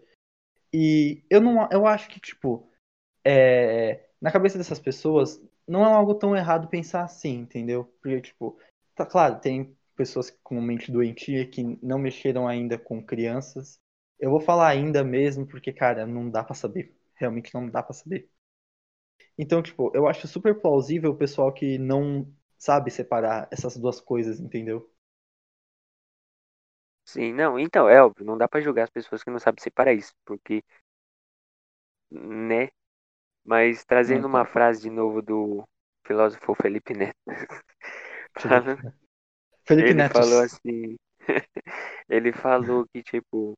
[0.73, 2.69] E eu não eu acho que, tipo,
[3.25, 7.85] é, na cabeça dessas pessoas, não é algo tão errado pensar assim, entendeu?
[8.03, 8.59] Porque, tipo,
[8.95, 13.81] tá claro, tem pessoas com mente doentia que não mexeram ainda com crianças.
[14.21, 16.97] Eu vou falar ainda mesmo, porque, cara, não dá para saber.
[17.17, 18.31] Realmente não dá para saber.
[19.39, 22.27] Então, tipo, eu acho super plausível o pessoal que não
[22.59, 24.89] sabe separar essas duas coisas, entendeu?
[27.05, 29.93] Sim, não, então, é óbvio, não dá pra julgar as pessoas que não sabem separar
[29.93, 30.63] isso, porque,
[32.11, 32.69] né?
[33.45, 35.65] Mas trazendo uma Então, frase de novo do
[36.07, 37.17] filósofo Felipe Neto,
[39.67, 40.41] Felipe, ele falou Netos.
[40.41, 40.97] assim,
[42.09, 43.55] ele falou que, tipo,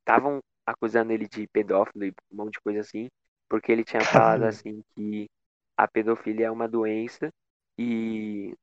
[0.00, 3.08] estavam acusando ele de pedófilo e um monte de coisa assim,
[3.48, 5.28] porque ele tinha falado assim que
[5.76, 7.30] a pedofilia é uma doença
[7.78, 8.54] e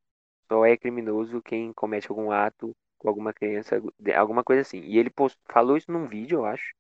[0.52, 2.74] só é criminoso quem comete algum ato
[3.06, 3.82] com alguma criança,
[4.18, 4.80] alguma coisa assim.
[4.82, 6.74] E ele post- falou isso num vídeo, eu acho,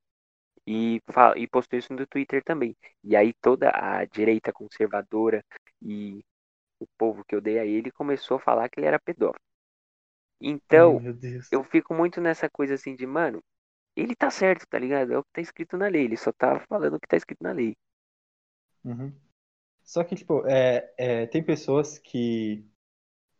[0.68, 1.02] e,
[1.38, 2.76] e postou isso no Twitter também.
[3.04, 5.44] E aí toda a direita conservadora
[5.82, 6.22] e
[6.80, 9.42] o povo que odeia ele começou a falar que ele era pedófilo.
[10.42, 11.02] Então,
[11.52, 13.44] eu fico muito nessa coisa assim de, mano,
[13.96, 15.14] ele tá certo, tá ligado?
[15.14, 17.44] É o que tá escrito na lei, ele só tá falando o que tá escrito
[17.44, 17.76] na lei.
[18.84, 19.14] Uhum.
[19.84, 22.66] Só que, tipo, é, é, tem pessoas que.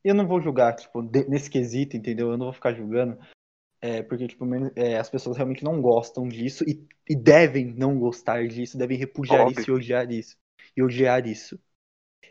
[0.06, 2.30] Eu não vou julgar, tipo, nesse quesito, entendeu?
[2.30, 3.18] Eu não vou ficar julgando.
[3.82, 8.48] É, porque, tipo, é, as pessoas realmente não gostam disso e, e devem não gostar
[8.48, 9.74] disso, devem repudiar isso Óbvio.
[9.74, 10.38] e odiar isso.
[10.78, 11.60] E odiar isso.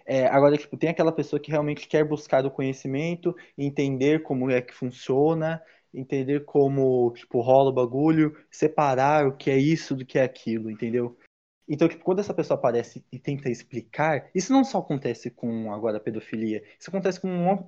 [0.06, 4.62] É, agora, tipo, tem aquela pessoa que realmente quer buscar o conhecimento, entender como é
[4.62, 5.60] que funciona,
[5.92, 10.70] entender como, tipo, rola o bagulho, separar o que é isso do que é aquilo,
[10.70, 11.18] entendeu?
[11.68, 15.96] Então, tipo, quando essa pessoa aparece e tenta explicar, isso não só acontece com agora
[15.98, 17.66] a pedofilia, isso acontece com um-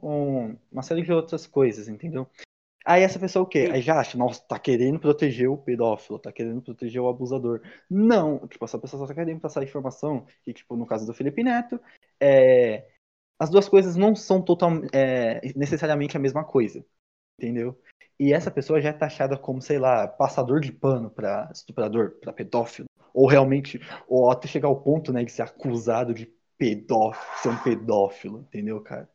[0.51, 2.27] um- uma série de outras coisas, entendeu?
[2.85, 3.69] Aí essa pessoa o quê?
[3.73, 7.61] Aí já acha, nossa, tá querendo proteger o pedófilo, tá querendo proteger o abusador.
[7.91, 11.43] Não, tipo, essa pessoa só tá querendo passar informação que, tipo, no caso do Felipe
[11.43, 11.81] Neto,
[12.21, 12.87] é,
[13.39, 16.85] as duas coisas não são total, é, necessariamente a mesma coisa,
[17.39, 17.81] entendeu?
[18.21, 22.33] E essa pessoa já é taxada como, sei lá, passador de pano pra estuprador, pra
[22.33, 22.89] pedófilo.
[23.17, 26.27] Ou realmente, ou até chegar ao ponto, né, de ser acusado de
[26.59, 29.11] pedófilo, ser um pedófilo, entendeu, cara?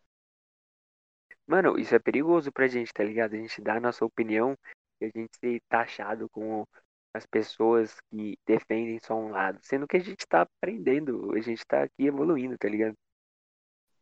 [1.48, 3.34] mano, isso é perigoso pra gente, tá ligado?
[3.34, 4.56] A gente dá a nossa opinião
[5.02, 6.68] e a gente ser taxado como
[7.14, 11.66] as pessoas que defendem só um lado, sendo que a gente tá aprendendo, a gente
[11.68, 12.96] tá aqui evoluindo, tá ligado?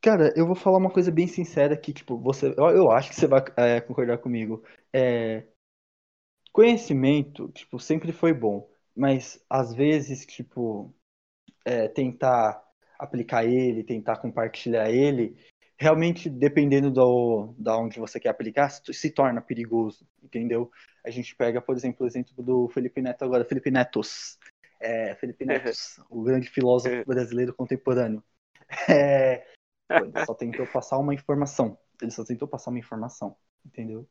[0.01, 3.15] Cara, eu vou falar uma coisa bem sincera que, tipo, você, eu, eu acho que
[3.15, 4.63] você vai é, concordar comigo.
[4.93, 5.45] É,
[6.51, 10.93] conhecimento, tipo, sempre foi bom, mas às vezes, tipo,
[11.63, 12.61] é, tentar
[12.99, 15.37] aplicar ele, tentar compartilhar ele,
[15.77, 20.69] realmente, dependendo do, da onde você quer aplicar, se, se torna perigoso, entendeu?
[21.05, 24.37] A gente pega, por exemplo, o exemplo do Felipe Neto agora, Felipe Netos.
[24.81, 28.21] É, Felipe Netos, o grande filósofo brasileiro contemporâneo.
[28.87, 29.45] É,
[29.89, 31.77] ele só tentou passar uma informação.
[32.01, 33.35] Ele só tentou passar uma informação,
[33.65, 34.07] entendeu?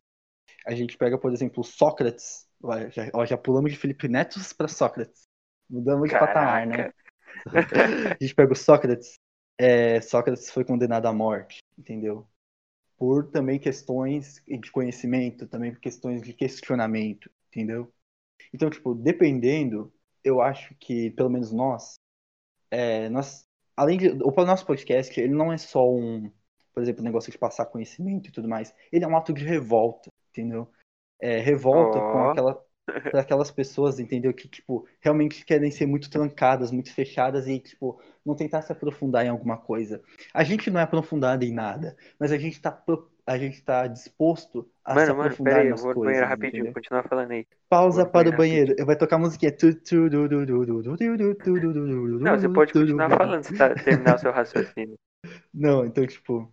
[0.66, 2.47] A gente pega, por exemplo, Sócrates.
[2.62, 5.28] Ó, já, ó, já pulamos de Felipe Neto para Sócrates.
[5.68, 6.76] Mudamos de patamar, né?
[6.76, 6.94] Caraca.
[8.20, 9.18] A gente pega o Sócrates.
[9.56, 12.26] É, Sócrates foi condenado à morte, entendeu?
[12.96, 17.92] Por também questões de conhecimento, também por questões de questionamento, entendeu?
[18.52, 19.92] Então, tipo, dependendo,
[20.24, 21.94] eu acho que, pelo menos nós,
[22.70, 26.28] é, nós além de o nosso podcast, ele não é só um,
[26.74, 28.74] por exemplo, um negócio de passar conhecimento e tudo mais.
[28.90, 30.68] Ele é um ato de revolta, entendeu?
[31.20, 32.12] é, revolta oh.
[32.12, 32.68] com aquela
[33.14, 34.32] aquelas pessoas, entendeu?
[34.32, 39.24] Que, tipo, realmente querem ser muito trancadas, muito fechadas e, tipo, não tentar se aprofundar
[39.24, 40.02] em alguma coisa.
[40.32, 42.82] A gente não é aprofundado em nada, mas a gente tá,
[43.26, 46.12] a gente tá disposto a mano, se aprofundar mano, aí, nas eu vou coisas.
[46.12, 46.74] Banheiro rapidinho, entendeu?
[46.74, 47.46] continuar falando aí.
[47.68, 48.68] Pausa para o banheiro.
[48.68, 48.86] Rapidinho.
[48.86, 49.52] Vai tocar a musiquinha.
[52.18, 54.96] Não, você pode continuar falando se tá, terminar o seu raciocínio.
[55.52, 56.50] Não, então, tipo,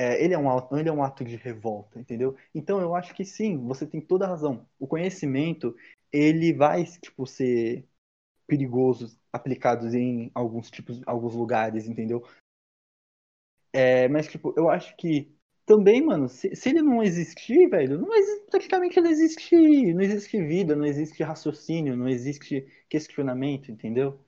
[0.00, 2.34] é, ele, é um, ele é um ato de revolta, entendeu?
[2.54, 4.66] Então, eu acho que sim, você tem toda a razão.
[4.78, 5.76] O conhecimento,
[6.10, 7.86] ele vai, tipo, ser
[8.46, 12.24] perigoso aplicado em alguns tipos, alguns lugares, entendeu?
[13.72, 15.36] É, mas, tipo, eu acho que
[15.66, 20.42] também, mano, se, se ele não existir, velho, não existe, praticamente não existe, não existe
[20.42, 24.18] vida, não existe raciocínio, não existe questionamento, entendeu?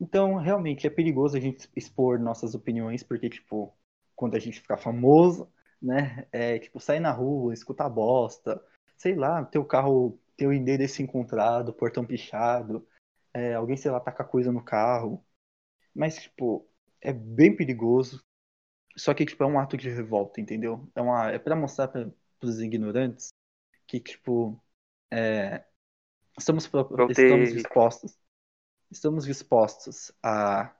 [0.00, 3.72] Então, realmente, é perigoso a gente expor nossas opiniões, porque, tipo,
[4.22, 8.64] quando a gente ficar famoso, né, é, tipo, sair na rua, escutar bosta,
[8.96, 12.86] sei lá, teu carro, teu endereço encontrado, portão pichado,
[13.34, 15.26] é, alguém, sei lá, tacar coisa no carro.
[15.92, 18.22] Mas, tipo, é bem perigoso.
[18.96, 20.88] Só que, tipo, é um ato de revolta, entendeu?
[20.94, 23.30] É, uma, é pra mostrar para os ignorantes
[23.88, 24.62] que, tipo,
[25.10, 25.64] é,
[26.38, 26.70] estamos,
[27.08, 28.16] estamos dispostos.
[28.88, 30.72] Estamos dispostos a,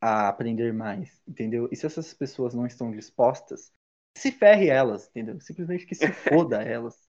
[0.00, 1.68] a aprender mais, entendeu?
[1.72, 3.72] E se essas pessoas não estão dispostas,
[4.16, 5.40] se ferre elas, entendeu?
[5.40, 7.06] Simplesmente que se foda elas.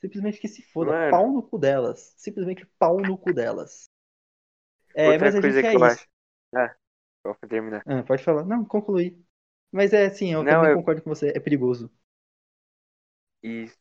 [0.00, 0.92] Simplesmente que se foda.
[0.92, 1.10] Mano.
[1.10, 2.14] Pau no cu delas.
[2.16, 3.88] Simplesmente pau no cu delas.
[4.94, 6.00] É, Outra mas a coisa gente que é eu isso.
[6.00, 6.08] acho.
[6.54, 6.76] Ah,
[7.24, 7.82] vou terminar.
[7.86, 8.44] Ah, pode falar.
[8.44, 9.18] Não, concluir.
[9.70, 10.76] Mas é assim, eu Não, também eu...
[10.78, 11.90] concordo com você, é perigoso.
[13.42, 13.78] Isso.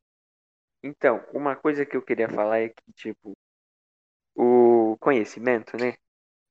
[0.84, 3.34] Então, uma coisa que eu queria falar é que, tipo,
[4.36, 5.96] o conhecimento, né?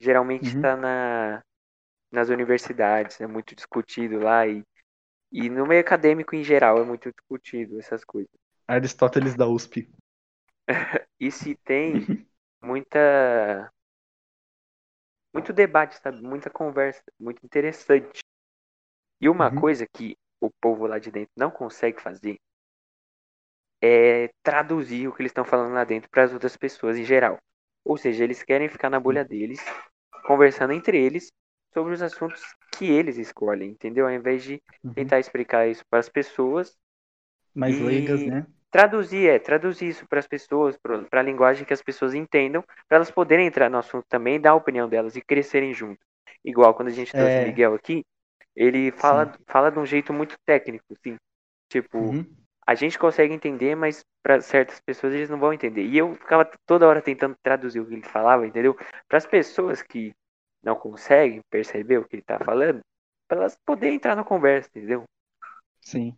[0.01, 0.81] Geralmente está uhum.
[0.81, 1.44] na,
[2.11, 4.64] nas universidades, é muito discutido lá e,
[5.31, 8.31] e no meio acadêmico em geral é muito discutido essas coisas.
[8.66, 9.90] Aristóteles da USP.
[11.21, 11.94] e se tem
[12.62, 13.73] muita
[15.33, 16.21] muito debate, sabe?
[16.23, 18.21] Muita conversa, muito interessante.
[19.21, 19.61] E uma uhum.
[19.61, 22.38] coisa que o povo lá de dentro não consegue fazer
[23.81, 27.38] é traduzir o que eles estão falando lá dentro para as outras pessoas em geral.
[27.85, 29.61] Ou seja, eles querem ficar na bolha deles,
[30.25, 31.31] conversando entre eles
[31.79, 32.43] sobre os assuntos
[32.77, 34.07] que eles escolhem, entendeu?
[34.07, 34.93] Ao invés de uhum.
[34.93, 36.77] tentar explicar isso para as pessoas.
[37.55, 38.45] Mais leigas, né?
[38.69, 42.97] Traduzir, é, traduzir isso para as pessoas, para a linguagem que as pessoas entendam, para
[42.97, 46.01] elas poderem entrar no assunto também, dar a opinião delas e crescerem junto.
[46.45, 47.45] Igual quando a gente trouxe é...
[47.45, 48.05] o Miguel aqui,
[48.57, 51.17] ele fala, fala de um jeito muito técnico, assim.
[51.71, 52.27] Tipo, uhum.
[52.67, 55.85] a gente consegue entender, mas para certas pessoas eles não vão entender.
[55.85, 58.77] E eu ficava toda hora tentando traduzir o que ele falava, entendeu?
[59.09, 60.12] Para as pessoas que
[60.62, 62.81] não conseguem perceber o que ele está falando,
[63.29, 65.05] para elas poderem entrar na conversa, entendeu?
[65.81, 66.16] Sim.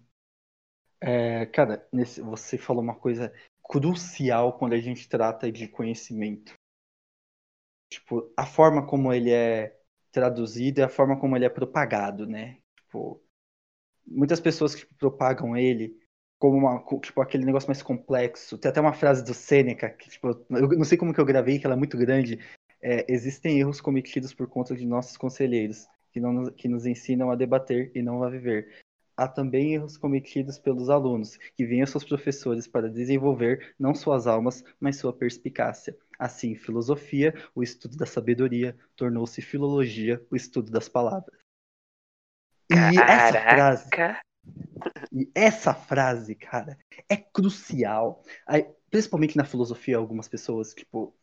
[1.00, 6.54] É, cara, nesse, você falou uma coisa crucial quando a gente trata de conhecimento.
[7.88, 9.76] Tipo, a forma como ele é
[10.12, 12.58] traduzido e a forma como ele é propagado, né?
[12.76, 13.22] Tipo,
[14.06, 15.98] muitas pessoas que tipo, propagam ele
[16.38, 18.58] como uma, tipo, aquele negócio mais complexo.
[18.58, 21.58] Tem até uma frase do Sêneca, que tipo, eu não sei como que eu gravei,
[21.58, 22.38] que ela é muito grande.
[22.82, 27.36] É, existem erros cometidos por conta de nossos conselheiros, que, não, que nos ensinam a
[27.36, 28.82] debater e não a viver.
[29.16, 34.26] Há também erros cometidos pelos alunos, que vêm aos seus professores para desenvolver não suas
[34.26, 35.94] almas, mas sua perspicácia.
[36.18, 41.38] Assim, filosofia, o estudo da sabedoria, tornou-se filologia, o estudo das palavras.
[42.70, 43.90] E essa frase.
[45.12, 48.22] E essa frase, cara, é crucial.
[48.46, 51.14] Aí, principalmente na filosofia, algumas pessoas, tipo,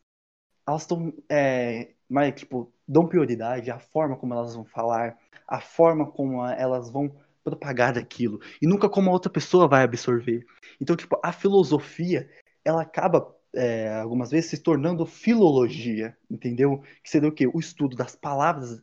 [0.68, 1.14] elas estão.
[1.30, 1.94] É,
[2.36, 7.12] tipo, dão prioridade à forma como elas vão falar, à forma como elas vão
[7.44, 8.40] propagar aquilo.
[8.62, 10.46] E nunca como a outra pessoa vai absorver.
[10.82, 12.30] Então, tipo, a filosofia,
[12.64, 16.84] ela acaba é, algumas vezes se tornando filologia, entendeu?
[17.04, 17.48] Que seria o quê?
[17.48, 18.82] O estudo das palavras.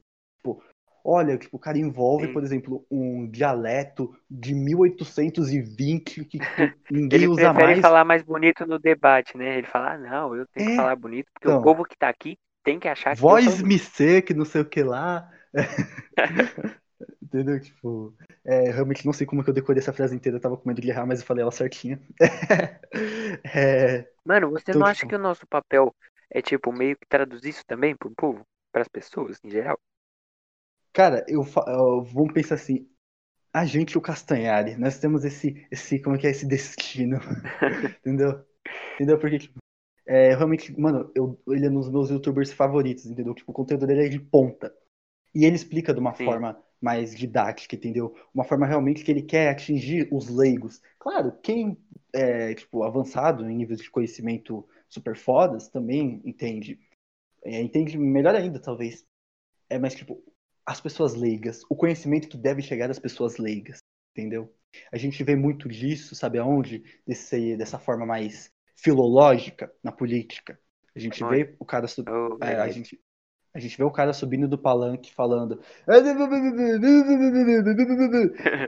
[1.04, 2.32] Tipo, olha, tipo, o cara envolve, Sim.
[2.32, 6.38] por exemplo, um dialeto de 1820 que
[6.90, 7.56] ninguém Ele usa mais.
[7.56, 9.58] Ele prefere falar mais bonito no debate, né?
[9.58, 11.96] Ele fala, ah, não, eu tenho é, que falar bonito, porque então, o povo que
[11.96, 15.30] tá aqui tem que achar que Voz me ser, que não sei o que lá.
[17.22, 17.60] Entendeu?
[17.60, 18.14] Tipo,
[18.44, 20.80] é, realmente não sei como que eu decorei essa frase inteira, eu tava com medo
[20.80, 22.00] de errar, mas eu falei ela certinha.
[23.54, 25.10] é, Mano, você então, não acha tipo...
[25.10, 25.94] que o nosso papel
[26.30, 28.46] é, tipo, meio que traduzir isso também pro povo?
[28.72, 29.78] Para as pessoas, em geral?
[30.94, 32.88] Cara, eu, eu vamos pensar assim,
[33.52, 37.18] a gente e o Castanhari, nós temos esse, esse como é que é, esse destino,
[38.00, 38.44] entendeu?
[38.94, 39.18] Entendeu?
[39.18, 39.58] Porque, tipo,
[40.06, 43.34] é, realmente, mano, eu, ele é um dos meus youtubers favoritos, entendeu?
[43.34, 44.72] Tipo, o conteúdo dele é de ponta.
[45.34, 46.26] E ele explica de uma Sim.
[46.26, 48.14] forma mais didática, entendeu?
[48.32, 50.80] Uma forma realmente que ele quer atingir os leigos.
[51.00, 51.76] Claro, quem
[52.12, 56.78] é tipo avançado em níveis de conhecimento super fodas também entende,
[57.42, 59.04] é, entende melhor ainda talvez.
[59.68, 60.22] É, mas tipo
[60.66, 63.78] as pessoas leigas, o conhecimento que deve chegar às pessoas leigas,
[64.16, 64.52] entendeu?
[64.92, 66.82] A gente vê muito disso, sabe aonde?
[67.06, 70.58] Desse, dessa forma mais filológica na política.
[70.94, 72.98] A gente vê o cara, oh, é, a gente
[73.54, 75.60] a gente vê o cara subindo do palanque falando.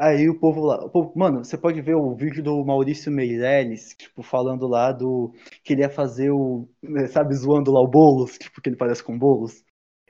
[0.01, 0.85] Aí o povo lá.
[0.85, 5.35] O povo, mano, você pode ver o vídeo do Maurício Meirelles, tipo, falando lá do.
[5.65, 6.69] Que ele ia fazer o.
[7.11, 9.65] Sabe, zoando lá o Boulos, tipo, que ele parece com Boulos.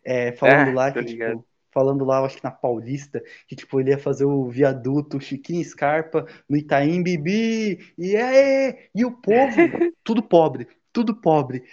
[0.04, 1.46] É, falando é, lá que, tipo,
[1.76, 6.26] falando lá, acho que na Paulista, que tipo, ele ia fazer o viaduto Chiquinho Scarpa
[6.48, 9.56] no Itaim Bibi, e é, e o povo,
[10.02, 11.64] tudo pobre, tudo pobre.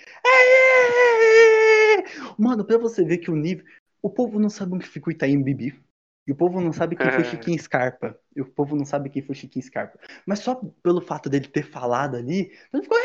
[2.38, 3.64] Mano, pra você ver que o nível.
[4.02, 5.82] O povo não sabe onde fica o Itaim Bibi.
[6.28, 7.24] E o povo não sabe quem foi é.
[7.24, 8.20] Chiquinho Scarpa.
[8.36, 9.98] E o povo não sabe quem foi Chiquinho Scarpa.
[10.26, 12.98] Mas só pelo fato dele ter falado ali, ele ficou.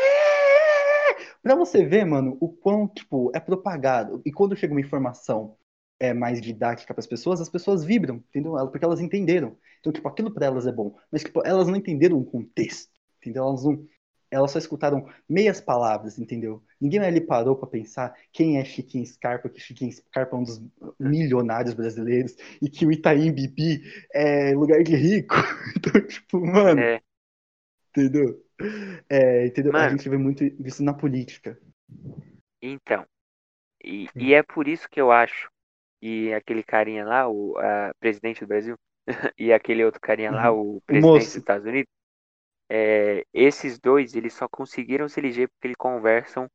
[1.41, 4.21] Pra você ver, mano, o quão, tipo, é propagado.
[4.25, 5.55] E quando chega uma informação
[5.99, 8.53] é mais didática para as pessoas, as pessoas vibram, entendeu?
[8.69, 9.57] Porque elas entenderam.
[9.79, 10.95] Então, tipo, aquilo para elas é bom.
[11.11, 13.43] Mas, tipo, elas não entenderam o contexto, entendeu?
[13.43, 13.85] Elas não.
[14.31, 16.63] Elas só escutaram meias palavras, entendeu?
[16.79, 20.61] Ninguém ali parou para pensar quem é Chiquinho Scarpa, que Chiquinho Scarpa é um dos
[20.99, 23.81] milionários brasileiros e que o Itaim Bibi
[24.13, 25.35] é lugar de rico.
[25.75, 26.79] Então, tipo, mano.
[26.79, 27.01] É.
[27.89, 28.45] Entendeu?
[29.09, 29.71] É, entendeu?
[29.71, 29.85] Mano.
[29.85, 31.59] A gente vê muito isso na política.
[32.61, 33.03] Então.
[33.83, 35.49] E, e é por isso que eu acho
[36.01, 38.75] que aquele carinha lá, o a, presidente do Brasil,
[39.37, 41.41] e aquele outro carinha lá, o presidente dos moço.
[41.41, 41.89] Estados Unidos,
[42.69, 46.49] é, esses dois, eles só conseguiram se eleger porque eles conversam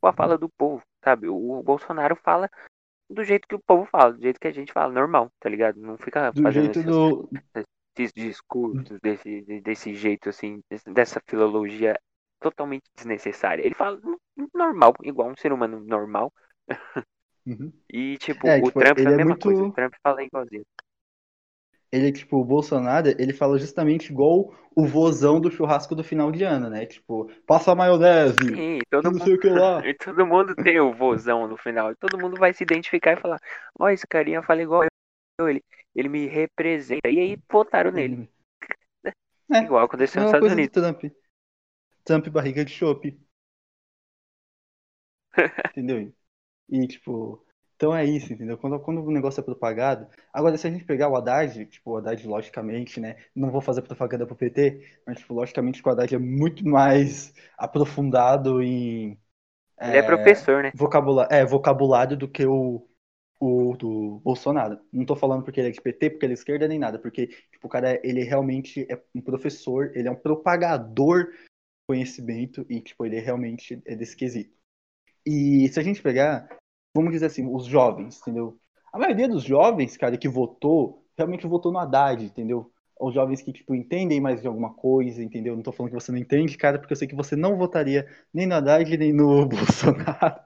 [0.00, 1.28] com a fala do povo, sabe?
[1.28, 2.50] O, o Bolsonaro fala
[3.10, 5.80] do jeito que o povo fala, do jeito que a gente fala, normal, tá ligado?
[5.80, 7.28] Não fica Do fazendo esses, do.
[7.96, 11.98] esses discursos desse, de- desse jeito, assim, dessa filologia
[12.40, 13.64] totalmente desnecessária.
[13.64, 14.00] Ele fala
[14.54, 16.32] normal, igual um ser humano normal.
[17.46, 17.72] Uhum.
[17.92, 19.62] E, tipo, É, o tipo, Trump é ele a é mesma muito- coisa.
[19.62, 20.64] O Trump fala igualzinho.
[21.92, 26.44] Ele, tipo, o Bolsonaro, ele fala justamente igual o vozão do churrasco do final de
[26.44, 26.86] ano, né?
[26.86, 29.84] Tipo, passa a maionese, Sim, todo não mundo, sei o que lá.
[29.88, 31.94] e todo mundo tem o vozão no final.
[31.96, 33.40] Todo mundo vai se identificar e falar:
[33.76, 34.84] Ó, esse carinha fala igual
[35.40, 37.08] eu, ele, ele me representa.
[37.08, 38.30] E aí votaram nele.
[39.52, 40.80] É, Igual aconteceu nos mesma Estados coisa do Unidos.
[41.00, 41.12] Trump.
[42.04, 43.18] Trump barriga de chope.
[45.76, 46.12] Entendeu?
[46.70, 47.44] E, tipo,
[47.80, 48.58] então é isso, entendeu?
[48.58, 50.06] Quando, quando o negócio é propagado.
[50.30, 53.16] Agora, se a gente pegar o Haddad, tipo, o Haddad, logicamente, né?
[53.34, 58.62] Não vou fazer propaganda pro PT, mas, tipo, logicamente o Haddad é muito mais aprofundado
[58.62, 59.18] em.
[59.80, 60.72] Ele é professor, né?
[60.74, 62.86] Vocabulário, é, vocabulário do que o,
[63.40, 64.78] o do Bolsonaro.
[64.92, 66.98] Não tô falando porque ele é de PT, porque ele é esquerda, nem nada.
[66.98, 71.48] Porque, tipo, o cara, ele realmente é um professor, ele é um propagador de
[71.88, 74.54] conhecimento e, tipo, ele realmente é desse quesito.
[75.24, 76.59] E se a gente pegar,
[76.94, 78.58] vamos dizer assim, os jovens, entendeu?
[78.92, 82.70] A maioria dos jovens, cara, que votou, realmente votou no Haddad, entendeu?
[83.00, 85.56] Os jovens que, tipo, entendem mais de alguma coisa, entendeu?
[85.56, 88.06] Não tô falando que você não entende, cara, porque eu sei que você não votaria
[88.32, 90.40] nem no Haddad, nem no Bolsonaro.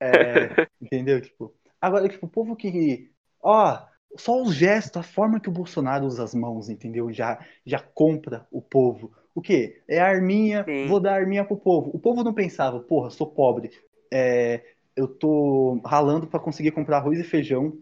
[0.00, 1.20] É, entendeu?
[1.20, 3.10] Tipo, agora, tipo, o povo que,
[3.42, 3.84] ó,
[4.16, 7.12] só os gestos, a forma que o Bolsonaro usa as mãos, entendeu?
[7.12, 9.12] Já, já compra o povo.
[9.34, 9.82] O quê?
[9.88, 10.88] É a arminha, Sim.
[10.88, 11.90] vou dar arminha pro povo.
[11.92, 13.70] O povo não pensava, porra, sou pobre,
[14.12, 14.62] é,
[14.96, 17.78] eu tô ralando pra conseguir comprar arroz e feijão,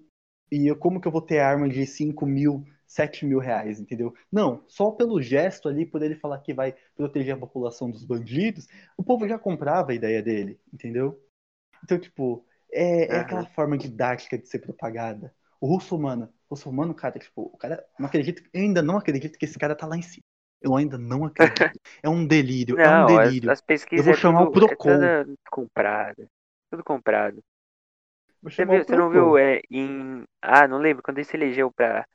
[0.50, 4.14] e eu, como que eu vou ter arma de 5 mil, 7 mil reais, entendeu?
[4.30, 8.66] Não, só pelo gesto ali, por ele falar que vai proteger a população dos bandidos,
[8.96, 11.20] o povo já comprava a ideia dele, entendeu?
[11.84, 15.34] Então, tipo, é, é aquela forma didática de ser propagada.
[15.60, 19.44] O russomano, o russomano, cara, tipo, o cara não acredita, eu ainda não acredito que
[19.44, 20.24] esse cara tá lá em cima.
[20.60, 21.78] Eu ainda não acredito.
[22.02, 23.50] É um delírio, é um Não, as, delírio.
[23.50, 24.92] as pesquisas Eu vou é chamar o tudo, é Procon.
[24.92, 26.28] toda comprada.
[26.70, 27.42] Tudo comprado.
[28.42, 30.24] Você, viu, o você não viu é, em.
[30.42, 31.02] Ah, não lembro.
[31.02, 32.06] Quando ele se elegeu pra,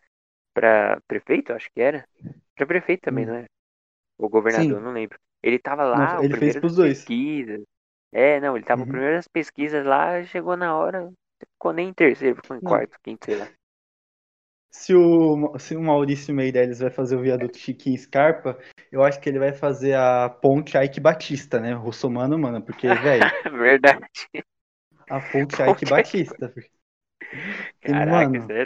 [0.53, 2.07] pra prefeito, acho que era.
[2.55, 3.27] Pra prefeito também, Hum.
[3.27, 3.47] não é?
[4.19, 4.81] Ou governador, Sim.
[4.81, 5.19] não lembro.
[5.43, 7.09] Ele tava lá, o ele fez primeiro pros das dois.
[7.09, 7.63] pesquisas.
[8.13, 8.87] É, não, ele tava o Uhum.
[8.87, 11.11] primeiro das pesquisas lá, chegou na hora,
[11.53, 12.61] ficou nem em terceiro, ficou em Não.
[12.61, 13.49] quarto, quinto, sei lá.
[14.71, 18.57] Se o, se o Maurício Meirelles vai fazer o viaduto Chiquinho Scarpa,
[18.91, 21.73] eu acho que ele vai fazer a ponte Ike Batista, né?
[21.73, 23.99] Russomano, mano, porque, velho, Verdade.
[25.09, 26.53] a ponte Ike Batista.
[26.53, 26.71] E,
[27.81, 28.65] Caraca, mano, é.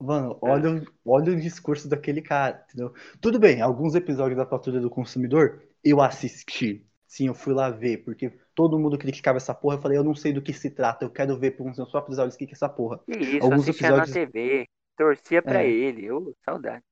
[0.00, 2.92] Mano, olha, olha o discurso daquele cara, entendeu?
[3.20, 6.84] Tudo bem, alguns episódios da Patrulha do Consumidor eu assisti.
[7.06, 9.76] Sim, eu fui lá ver, porque todo mundo criticava essa porra.
[9.76, 11.90] Eu falei, eu não sei do que se trata, eu quero ver com os meus
[11.90, 13.00] próprios olhos o que que é essa porra.
[13.08, 15.70] Isso, Alguns assistia episódios- na TV, torcia pra É.
[15.70, 16.82] ele, ô, saudade.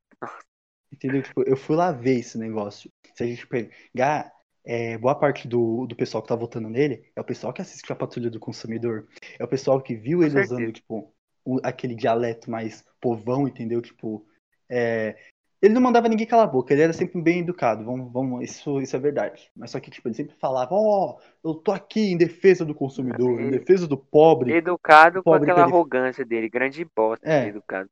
[0.92, 1.23] Entendeu?
[1.23, 2.90] Tipo, eu fui lá ver esse negócio.
[3.14, 4.33] Se a gente pegar
[4.64, 7.90] é, boa parte do, do pessoal que tá votando nele, é o pessoal que assiste
[7.92, 9.07] a Patrulha do Consumidor.
[9.38, 11.14] É o pessoal que viu ele usando, tipo,
[11.62, 13.81] aquele dialeto mais povão, entendeu?
[13.81, 14.27] Tipo,
[14.68, 15.16] é,
[15.62, 18.81] ele não mandava ninguém calar a boca, ele era sempre bem educado, vamos, vamos, isso,
[18.81, 19.51] isso é verdade.
[19.55, 23.40] Mas só que, tipo, ele sempre falava, ó, eu tô aqui em defesa do consumidor,
[23.40, 27.48] em Ele- defesa do pobre, Educado com pobre aquela perif- arrogância dele, grande bosta É.
[27.48, 27.88] educado.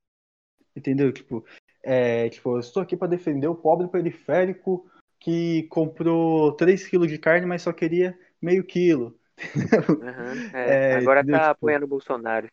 [0.75, 1.13] Entendeu?
[1.13, 1.45] Tipo,
[1.83, 4.87] é, tipo, eu estou aqui para defender o pobre periférico
[5.21, 9.17] que comprou 3 quilos de carne, mas só queria meio quilo.
[10.03, 10.93] Aham, é.
[10.93, 11.39] É, Agora entendeu?
[11.39, 12.49] tá Tipo- apoiando o Bolsonaro.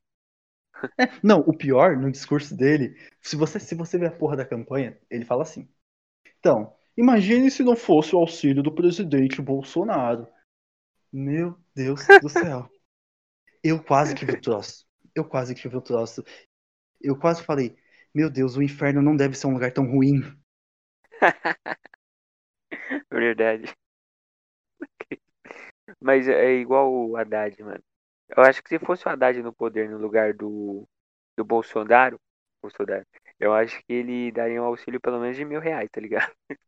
[1.24, 4.98] Não, o pior no discurso dele, se você se você ver a porra da campanha,
[5.10, 5.68] ele fala assim:
[6.40, 10.28] Então, imagine se não fosse o auxílio do presidente Bolsonaro.
[11.12, 12.70] Meu Deus do céu.
[13.64, 14.86] Eu quase tive o troço.
[15.16, 16.24] Eu quase tive o troço.
[17.02, 17.76] Eu quase falei:
[18.14, 20.22] Meu Deus, o inferno não deve ser um lugar tão ruim.
[23.12, 23.74] Verdade.
[26.02, 27.84] Mas é igual o Haddad, mano.
[28.30, 30.88] Eu acho que se fosse o Haddad no poder no lugar do,
[31.38, 32.20] do Bolsonaro,
[32.62, 33.06] Bolsonaro,
[33.40, 36.32] eu acho que ele daria um auxílio pelo menos de mil reais, tá ligado?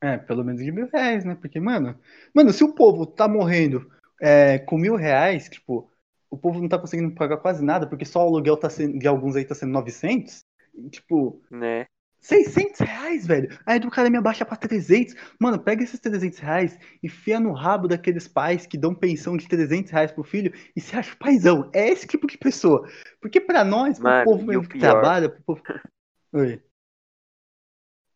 [0.00, 1.34] É, pelo menos de mil reais, né?
[1.34, 1.98] Porque, mano,
[2.34, 3.90] mano, se o povo tá morrendo
[4.20, 5.90] é, com mil reais, tipo,
[6.30, 9.08] o povo não tá conseguindo pagar quase nada, porque só o aluguel tá sendo, de
[9.08, 10.44] alguns aí tá sendo 900,
[10.74, 11.86] e, tipo, Né?
[12.24, 13.48] 600 reais, velho.
[13.66, 15.14] Aí do cara me abaixa pra 300.
[15.38, 19.90] Mano, pega esses 300 reais, enfia no rabo daqueles pais que dão pensão de 300
[19.92, 21.70] reais pro filho e se acha paizão.
[21.74, 22.88] É esse tipo de pessoa.
[23.20, 24.92] Porque pra nós, pro Mano, povo mesmo que pior?
[24.92, 25.62] trabalha, pro povo...
[26.32, 26.62] Oi.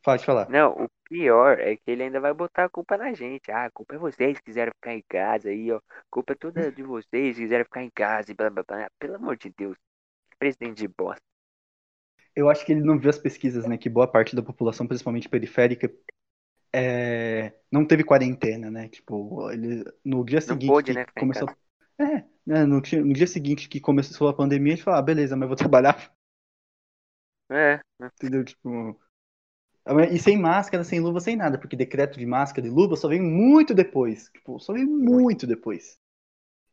[0.02, 0.48] Pode falar.
[0.48, 3.50] Não, o pior é que ele ainda vai botar a culpa na gente.
[3.50, 5.76] Ah, a culpa é vocês que quiseram ficar em casa aí, ó.
[5.76, 8.88] A culpa é toda de vocês que quiseram ficar em casa e blá blá blá.
[8.98, 9.76] Pelo amor de Deus.
[10.38, 11.20] Presidente de bosta.
[12.34, 13.76] Eu acho que ele não viu as pesquisas, né?
[13.78, 15.90] Que boa parte da população, principalmente periférica,
[16.72, 18.88] é, não teve quarentena, né?
[18.88, 21.48] Tipo, ele, no dia seguinte pôde, que né, começou.
[22.00, 25.36] É, né, no, dia- no dia seguinte que começou a pandemia, gente falou, ah, beleza,
[25.36, 26.12] mas eu vou trabalhar,
[27.50, 28.10] É, né?
[28.16, 28.44] entendeu?
[28.44, 28.98] Tipo.
[30.12, 33.22] E sem máscara, sem luva, sem nada, porque decreto de máscara e luva só veio
[33.22, 34.28] muito depois.
[34.34, 35.98] Tipo, só veio muito depois.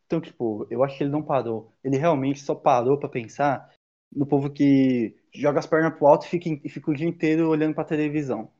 [0.05, 1.73] Então, tipo, eu acho que ele não parou.
[1.83, 3.69] Ele realmente só parou pra pensar
[4.11, 7.49] no povo que joga as pernas pro alto e fica, e fica o dia inteiro
[7.49, 8.51] olhando pra televisão.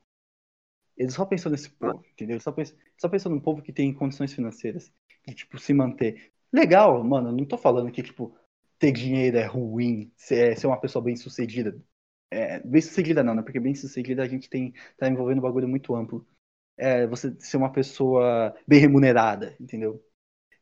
[0.97, 2.36] Ele só pensou nesse povo, entendeu?
[2.36, 4.91] Ele só pensou, só pensou num povo que tem condições financeiras
[5.28, 6.32] de, tipo, se manter.
[6.53, 8.38] Legal, mano, eu não tô falando que, tipo,
[8.80, 11.78] ter dinheiro é ruim, ser, ser uma pessoa bem sucedida.
[12.32, 13.41] É, bem sucedida não, né?
[13.41, 16.26] Porque bem sucedida a gente tem, tá envolvendo um bagulho muito amplo.
[16.78, 20.03] É, você ser uma pessoa bem remunerada, entendeu?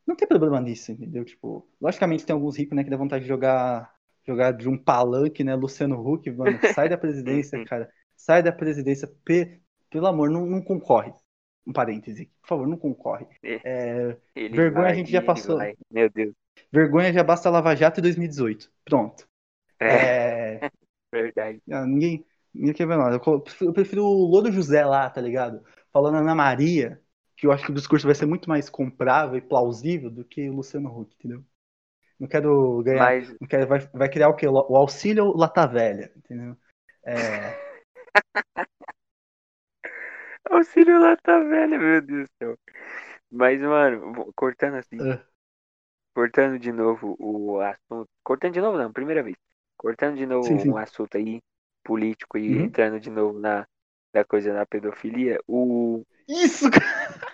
[0.06, 1.24] Não tem problema nisso, entendeu?
[1.24, 3.93] Tipo, logicamente tem alguns ricos, né, que dá vontade de jogar,
[4.26, 9.08] jogar de um palanque, né, Luciano Huck, mano, sai da presidência, cara, sai da presidência,
[9.24, 9.60] pe-
[9.90, 11.12] pelo amor, não, não concorre.
[11.66, 13.26] Um parêntese, por favor, não concorre.
[13.64, 15.56] É, Ele Vergonha vai, a gente já passou.
[15.56, 15.76] vai.
[15.90, 16.34] Meu Deus.
[16.72, 18.70] vergonha já basta Lava Jato em 2018.
[18.84, 19.26] Pronto.
[19.80, 20.14] É,
[20.60, 20.60] É,
[21.12, 21.62] verdade.
[21.70, 23.20] ah, ninguém, ninguém quer ver nada.
[23.60, 25.64] Eu prefiro o Louro José lá, tá ligado?
[25.92, 27.00] Falando Ana Maria,
[27.36, 30.48] que eu acho que o discurso vai ser muito mais comprável e plausível do que
[30.48, 31.44] o Luciano Huck, entendeu?
[32.18, 33.12] Não quero ganhar.
[33.12, 34.46] Mas, Não quero, vai, vai criar o quê?
[34.48, 36.56] O auxílio Lata Velha, entendeu?
[37.06, 37.58] É,
[40.50, 42.58] auxílio lá tá velho, meu Deus do céu.
[43.30, 45.24] Mas, mano, cortando assim, Ah.
[46.14, 48.08] cortando de novo o assunto.
[48.22, 49.36] Cortando de novo, não, primeira vez.
[49.76, 50.74] Cortando de novo Sim, sim.
[50.74, 51.40] um assunto aí,
[51.84, 52.62] político, e Uhum.
[52.62, 53.66] entrando de novo na,
[54.14, 55.38] na coisa da pedofilia.
[55.48, 56.02] O.
[56.28, 57.24] Isso, cara!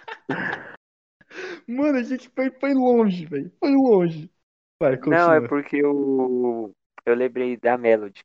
[1.67, 3.51] Mano, a gente foi, foi longe, velho.
[3.59, 4.31] Foi longe.
[4.81, 5.19] Vai, continua.
[5.19, 6.73] Não, é porque eu,
[7.05, 8.21] eu lembrei da Melody.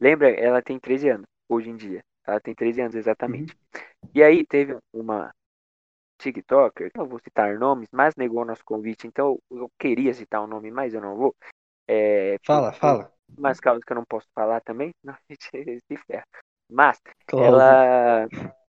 [0.00, 0.30] Lembra?
[0.30, 2.02] Ela tem 13 anos, hoje em dia.
[2.24, 3.56] Ela tem 13 anos exatamente.
[3.74, 3.80] Uhum.
[4.14, 5.32] E aí teve uma
[6.18, 10.70] TikToker, não vou citar nomes, mas negou nosso convite, então eu queria citar o nome,
[10.70, 11.34] mas eu não vou.
[11.88, 13.12] É, Fala, por fala.
[13.36, 16.26] umas causas que eu não posso falar também, não, a gente se ferra.
[16.70, 17.48] Mas Cláudio.
[17.48, 18.28] ela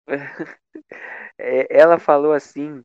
[1.38, 2.82] é, ela falou assim,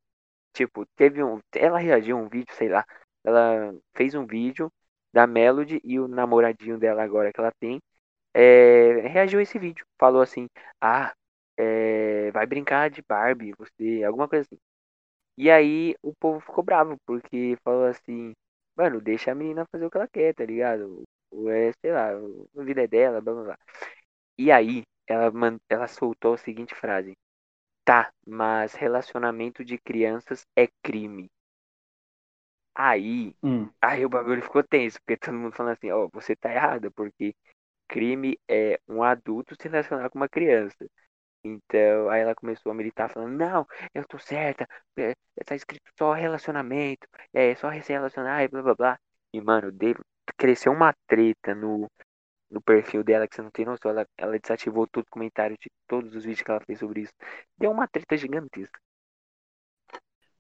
[0.53, 2.85] tipo, teve um, ela reagiu a um vídeo, sei lá,
[3.27, 4.71] ela fez um vídeo
[5.13, 7.79] da Melody e o namoradinho dela agora que ela tem,
[8.33, 10.47] é, reagiu a esse vídeo, falou assim,
[10.81, 11.13] ah,
[11.57, 14.59] é, vai brincar de Barbie, você, alguma coisa assim.
[15.37, 18.33] E aí o povo ficou bravo, porque falou assim,
[18.75, 21.03] mano, deixa a menina fazer o que ela quer, tá ligado?
[21.31, 23.57] Ou é, sei lá, a vida é dela, blá blá blá.
[24.37, 25.31] E aí ela,
[25.69, 27.13] ela soltou a seguinte frase.
[27.85, 31.27] Tá, mas relacionamento de crianças é crime.
[32.77, 33.69] Aí, Hum.
[33.81, 37.35] aí o bagulho ficou tenso, porque todo mundo falando assim, ó, você tá errada, porque
[37.87, 40.87] crime é um adulto se relacionar com uma criança.
[41.43, 44.67] Então, aí ela começou a militar falando, não, eu tô certa,
[44.97, 45.15] é,
[45.45, 48.99] tá escrito só relacionamento, é só se relacionar e blá blá blá.
[49.33, 49.99] E, mano, dele,
[50.37, 51.89] cresceu uma treta no,
[52.51, 53.91] no perfil dela que você não tem noção.
[53.91, 57.13] Ela, ela desativou todo o comentário de todos os vídeos que ela fez sobre isso.
[57.57, 58.79] Deu uma treta gigantesca.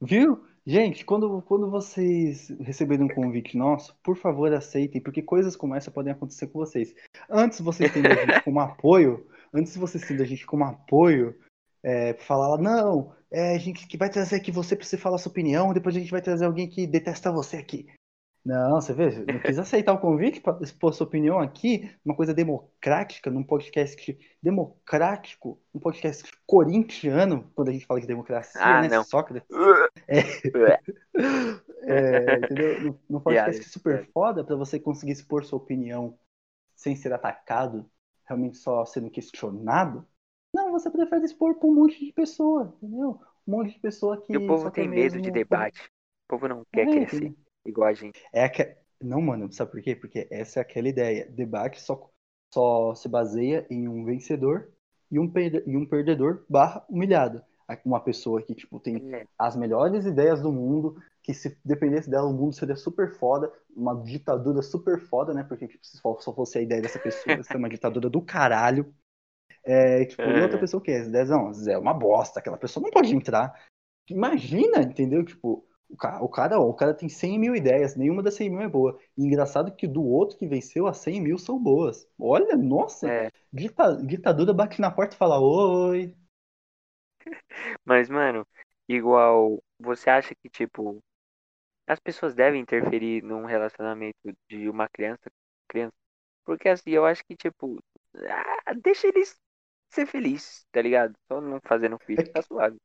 [0.01, 0.45] Viu?
[0.69, 5.89] Gente, quando, quando vocês receberem um convite nosso, por favor aceitem, porque coisas como essa
[5.89, 6.93] podem acontecer com vocês.
[7.29, 11.33] Antes vocês terem a gente como apoio, antes de vocês terem a gente como apoio,
[11.81, 15.29] é, falar não, é a gente que vai trazer aqui você pra você falar sua
[15.29, 17.87] opinião, depois a gente vai trazer alguém que detesta você aqui.
[18.47, 22.33] Não, você vê, não quis aceitar o convite para expor sua opinião aqui, uma coisa
[22.33, 28.87] democrática, num podcast democrático, um podcast corintiano, quando a gente fala de democracia, Ah, né?
[28.87, 29.03] não.
[29.03, 29.45] Sócrates.
[31.89, 32.99] É, entendeu?
[33.09, 34.11] Num- podcast Piada, super piada.
[34.13, 36.17] foda para você conseguir expor sua opinião
[36.75, 37.89] sem ser atacado,
[38.25, 40.05] realmente só sendo questionado.
[40.53, 43.19] Não, você prefere expor pra um monte de pessoa, entendeu?
[43.47, 44.33] Um monte de pessoa que.
[44.33, 45.81] E o povo tem medo de debate.
[46.25, 47.15] O povo não quer É, crescer.
[47.17, 47.37] entendeu?
[47.67, 48.19] Igual a gente.
[48.33, 48.75] É que...
[48.99, 49.95] Não, mano, sabe por quê?
[49.95, 51.27] Porque essa é aquela ideia.
[51.29, 52.09] Debate só,
[52.51, 54.69] só se baseia em um vencedor
[55.11, 55.63] e um, perde...
[55.67, 57.43] e um perdedor barra humilhado.
[57.85, 59.27] Uma pessoa que, tipo, tem É.
[59.37, 63.93] as melhores ideias do mundo, que se dependesse dela, o mundo seria super foda, uma
[64.01, 65.43] ditadura super foda, né?
[65.43, 68.95] Porque tipo, se só fosse a ideia dessa pessoa, ia ser uma ditadura do caralho.
[69.63, 70.59] É, tipo, e outra É.
[70.61, 71.03] pessoa o quê?
[71.03, 73.53] Zé, não, Zé é uma bosta, aquela pessoa não pode entrar.
[74.09, 75.23] Imagina, entendeu?
[75.25, 78.61] Tipo, o cara, o cara, o cara tem 100 mil ideias, nenhuma das 100 mil
[78.61, 78.97] é boa.
[79.17, 82.07] E engraçado que do outro que venceu, as 100 mil são boas.
[82.19, 83.29] Olha, nossa, É.
[83.51, 86.15] dita- ditadura bate na porta e fala, oi.
[87.85, 88.47] Mas, mano,
[88.87, 91.01] igual, você acha que, tipo,
[91.87, 94.17] as pessoas devem interferir num relacionamento
[94.49, 95.29] de uma criança,
[95.69, 95.95] criança?
[96.45, 97.79] Porque assim, eu acho que, tipo,
[98.67, 99.37] ah, deixa eles
[99.91, 101.15] ser felizes, tá ligado?
[101.31, 102.77] Só não fazendo filho, tá suave.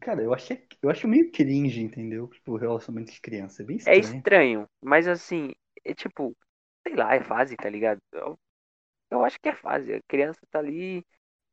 [0.00, 2.28] Cara, eu achei, eu acho meio cringe, entendeu?
[2.28, 3.62] Tipo, o relacionamento de criança.
[3.62, 4.26] É bem É estranho.
[4.36, 5.52] estranho, mas assim,
[5.84, 6.36] é tipo,
[6.86, 8.00] sei lá, é fase, tá ligado?
[8.12, 8.38] Eu,
[9.10, 9.94] eu acho que é fase.
[9.94, 11.04] A criança tá ali,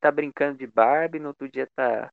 [0.01, 2.11] tá brincando de Barbie, no outro dia tá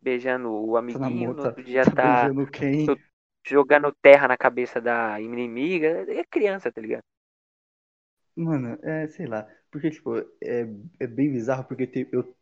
[0.00, 3.02] beijando o Tá amiguinho, no outro dia tá tá beijando quem?
[3.46, 6.04] jogando terra na cabeça da inimiga.
[6.12, 7.04] É criança, tá ligado?
[8.36, 9.46] Mano, é, sei lá.
[9.70, 10.62] Porque, tipo, é,
[11.00, 12.34] é bem bizarro porque eu,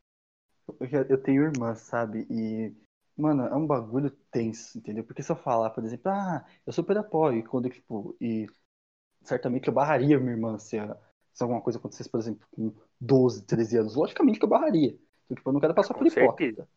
[0.80, 2.26] eu, eu tenho irmã, sabe?
[2.30, 2.74] E,
[3.16, 5.04] mano, é um bagulho tenso, entendeu?
[5.04, 8.46] Porque se eu falar, por exemplo, ah, eu super apoio, e quando, tipo, e
[9.22, 10.76] certamente eu barraria minha irmã se,
[11.34, 13.94] se alguma coisa acontecesse, por exemplo, com 12, 13 anos.
[13.96, 14.98] Logicamente que eu barraria.
[15.26, 16.68] Então, tipo, eu não quero passar Com por hipócrita.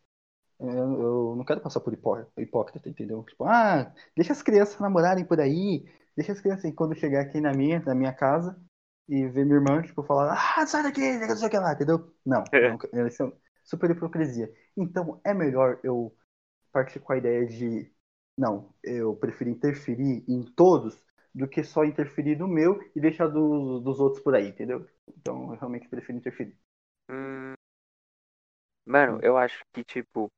[0.58, 3.24] Eu, eu não quero passar por hipó- hipócrita, entendeu?
[3.24, 5.84] Tipo, ah, deixa as crianças namorarem por aí,
[6.16, 8.60] deixa as crianças, e quando chegar aqui na minha, na minha casa,
[9.08, 12.12] e ver minha irmã, tipo, falar, ah, sai daqui, não sei o que lá, entendeu?
[12.24, 12.44] Não,
[12.92, 13.32] não isso é
[13.64, 14.52] super hipocrisia.
[14.76, 16.14] Então, é melhor eu
[16.72, 17.92] partir com a ideia de,
[18.36, 21.02] não, eu prefiro interferir em todos
[21.34, 24.86] do que só interferir no meu e deixar do- dos outros por aí, entendeu?
[25.08, 26.56] Então, eu realmente prefiro interferir.
[27.08, 27.54] Hum,
[28.84, 30.30] Mano, eu acho que, tipo,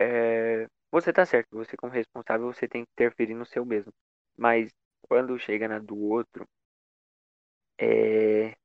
[0.00, 3.92] é, você tá certo, você como responsável, você tem que interferir no seu mesmo.
[4.36, 4.70] Mas
[5.08, 6.46] quando chega na do outro,
[7.78, 8.56] é...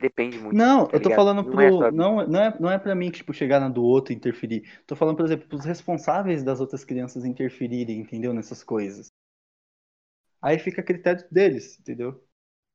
[0.00, 1.12] Depende muito, Não, tá eu tô ligado?
[1.12, 1.70] falando Não é pro.
[1.72, 2.12] sua vida.
[2.12, 4.64] Não, não, é, não é pra mim, tipo, chegar na do outro e interferir.
[4.86, 8.32] Tô falando, por exemplo, pros responsáveis das outras crianças interferirem, entendeu?
[8.32, 9.10] Nessas coisas.
[10.42, 12.22] Aí fica a critério deles, entendeu?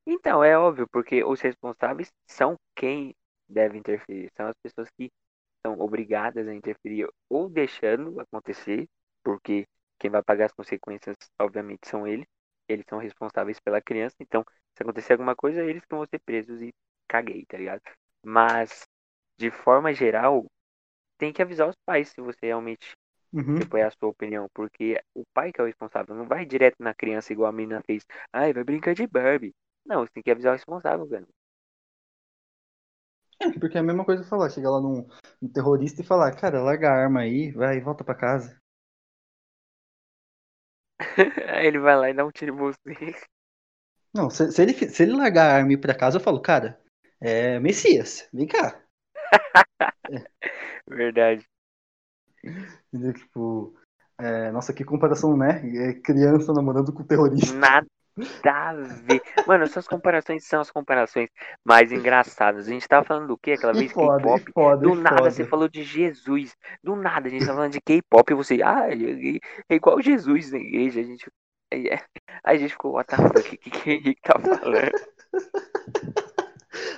[0.06, 3.16] Então, é óbvio, porque os responsáveis são quem
[3.48, 4.32] deve interferir.
[4.36, 5.12] São as pessoas que
[5.66, 8.88] são obrigadas a interferir ou deixando acontecer,
[9.24, 9.68] porque
[10.00, 12.28] quem vai pagar as consequências, obviamente, são eles.
[12.68, 14.16] Eles são responsáveis pela criança.
[14.22, 14.46] Então,
[14.76, 16.74] se acontecer alguma coisa, eles que vão ser presos e
[17.08, 17.82] caguei, tá ligado?
[18.26, 18.88] Mas,
[19.38, 20.46] de forma geral,
[21.18, 22.94] tem que avisar os pais se você realmente
[23.34, 23.60] Uhum.
[23.60, 26.78] tipo, é a sua opinião, porque o pai que é o responsável não vai direto
[26.80, 28.06] na criança igual a menina fez.
[28.34, 29.54] Ai, vai brincar de Barbie.
[29.86, 31.28] Não, você tem que avisar o responsável, cara.
[33.42, 35.06] É, porque é a mesma coisa falar, chegar lá num,
[35.42, 38.58] num terrorista e falar, cara, larga a arma aí, vai, volta pra casa.
[41.50, 43.16] Aí ele vai lá e dá um tiro em você.
[44.14, 46.40] Não, se, se ele, se ele largar a arma e ir pra casa, eu falo,
[46.42, 46.80] cara,
[47.22, 48.82] é Messias, vem cá.
[50.88, 51.46] Verdade.
[52.94, 53.14] Entendeu?
[53.14, 53.76] Tipo,
[54.20, 55.62] é, nossa, que comparação, né?
[55.90, 57.58] É criança namorando com terrorista.
[57.58, 57.88] Nada
[58.46, 59.22] a ver.
[59.46, 61.30] Mano, essas comparações são as comparações
[61.66, 62.68] mais engraçadas.
[62.68, 63.92] A gente tava falando do que aquela E vez?
[63.92, 64.52] K-pop.
[64.80, 65.32] Do e nada foda.
[65.32, 66.56] você falou de Jesus.
[66.82, 70.60] Do nada a gente tava falando de K-pop e você, ah, é igual Jesus na
[70.60, 71.02] igreja.
[71.02, 71.30] A gente,
[71.74, 72.06] aí é-
[72.44, 74.92] aí a gente ficou, what the fuck, o que, que Henrique tá falando?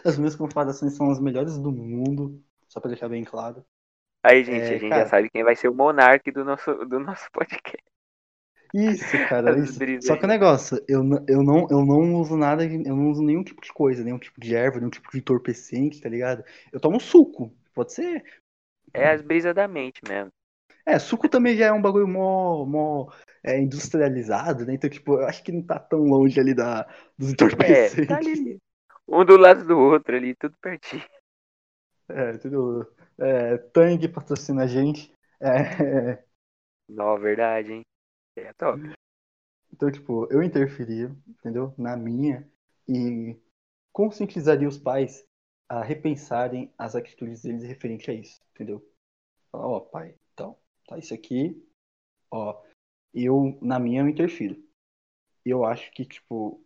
[0.05, 3.65] As minhas comparações são as melhores do mundo, só pra deixar bem claro.
[4.23, 4.95] Aí, gente, É, a gente cara.
[4.95, 7.83] já sabe quem vai ser o monarca do nosso, do nosso podcast.
[8.73, 9.81] Isso, cara, isso.
[9.99, 13.43] Só que o negócio, eu, eu, não, eu não uso nada, eu não uso nenhum
[13.43, 16.43] tipo de coisa, nenhum tipo de erva, nenhum tipo de entorpecente, tá ligado?
[16.71, 18.23] Eu tomo suco, pode ser.
[18.93, 20.33] É as brisas da mente mesmo.
[20.85, 23.07] É, suco também já é um bagulho mó, mó
[23.43, 24.73] é, industrializado, né?
[24.75, 26.87] Então, tipo, eu acho que não tá tão longe ali da,
[27.17, 28.07] dos É, entorpecentes.
[28.07, 28.59] tá ali.
[29.07, 31.03] Um do lado do outro ali, tudo pertinho.
[32.09, 32.85] É, entendeu?
[33.17, 35.13] É, Tang patrocina a gente.
[35.39, 36.23] É,
[36.87, 37.81] Não, verdade, hein?
[38.35, 38.81] É top.
[39.73, 41.73] então, tipo, eu interferia, entendeu?
[41.77, 42.49] Na minha
[42.87, 43.35] e
[43.91, 45.25] conscientizaria os pais
[45.67, 48.87] a repensarem as atitudes deles referente a isso, entendeu?
[49.51, 51.61] Falar, ó, pai, então, tá isso aqui,
[52.31, 52.61] ó,
[53.13, 54.63] eu, na minha, eu interfiro.
[55.43, 56.63] Eu acho que, tipo,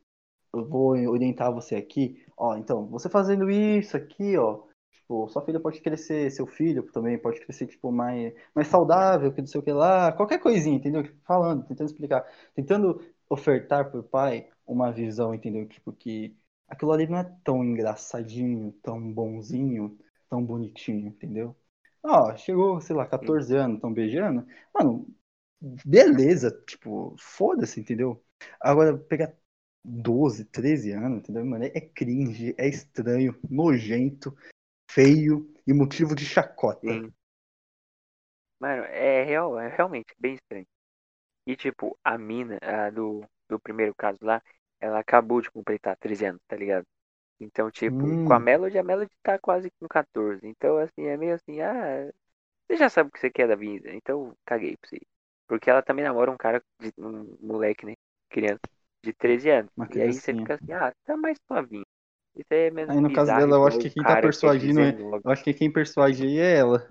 [0.54, 4.64] eu vou orientar você aqui, ó, então, você fazendo isso aqui, ó,
[5.12, 9.42] Tipo, sua filha pode crescer, seu filho também pode crescer, tipo, mais, mais saudável, que
[9.42, 11.04] não sei o que lá, qualquer coisinha, entendeu?
[11.04, 12.26] Tipo, falando, tentando explicar,
[12.56, 15.68] tentando ofertar pro pai uma visão, entendeu?
[15.68, 16.38] Tipo, que
[16.68, 19.98] aquilo ali não é tão engraçadinho, tão bonzinho,
[20.30, 21.56] tão bonitinho, entendeu?
[22.04, 25.06] Ó, chegou, sei lá, 14 anos, tão beijando, mano,
[25.86, 28.24] beleza, tipo, foda-se, entendeu?
[28.60, 29.34] Agora, pegar
[29.84, 31.46] 12, 13 anos, entendeu?
[31.46, 34.36] Mano, é cringe, é estranho, nojento,
[34.90, 36.88] feio e motivo de chacota.
[36.88, 37.12] Sim.
[38.60, 40.68] Mano, é real, é realmente bem estranho.
[41.48, 44.42] E tipo, a mina, a do, do primeiro caso lá,
[44.80, 46.86] ela acabou de completar 13 anos, tá ligado?
[47.40, 48.26] Então, tipo, Hum.
[48.26, 50.46] com a Melody, a Melody tá quase no 14.
[50.46, 52.12] Então, assim, é meio assim, ah,
[52.68, 55.02] você já sabe o que você quer da vida, então caguei pra você.
[55.48, 57.96] Porque ela também namora um cara, de, um moleque, né?
[58.30, 58.62] Criança,
[59.04, 59.72] de 13 anos.
[59.76, 61.86] Uma E aí você fica assim, ah, tá mais novinho.
[62.36, 64.22] Isso aí é menos Aí no caso dela, eu igual acho que quem tá é
[64.22, 65.22] persuadindo é- 19.
[65.26, 66.88] Eu acho que quem persuade aí é ela.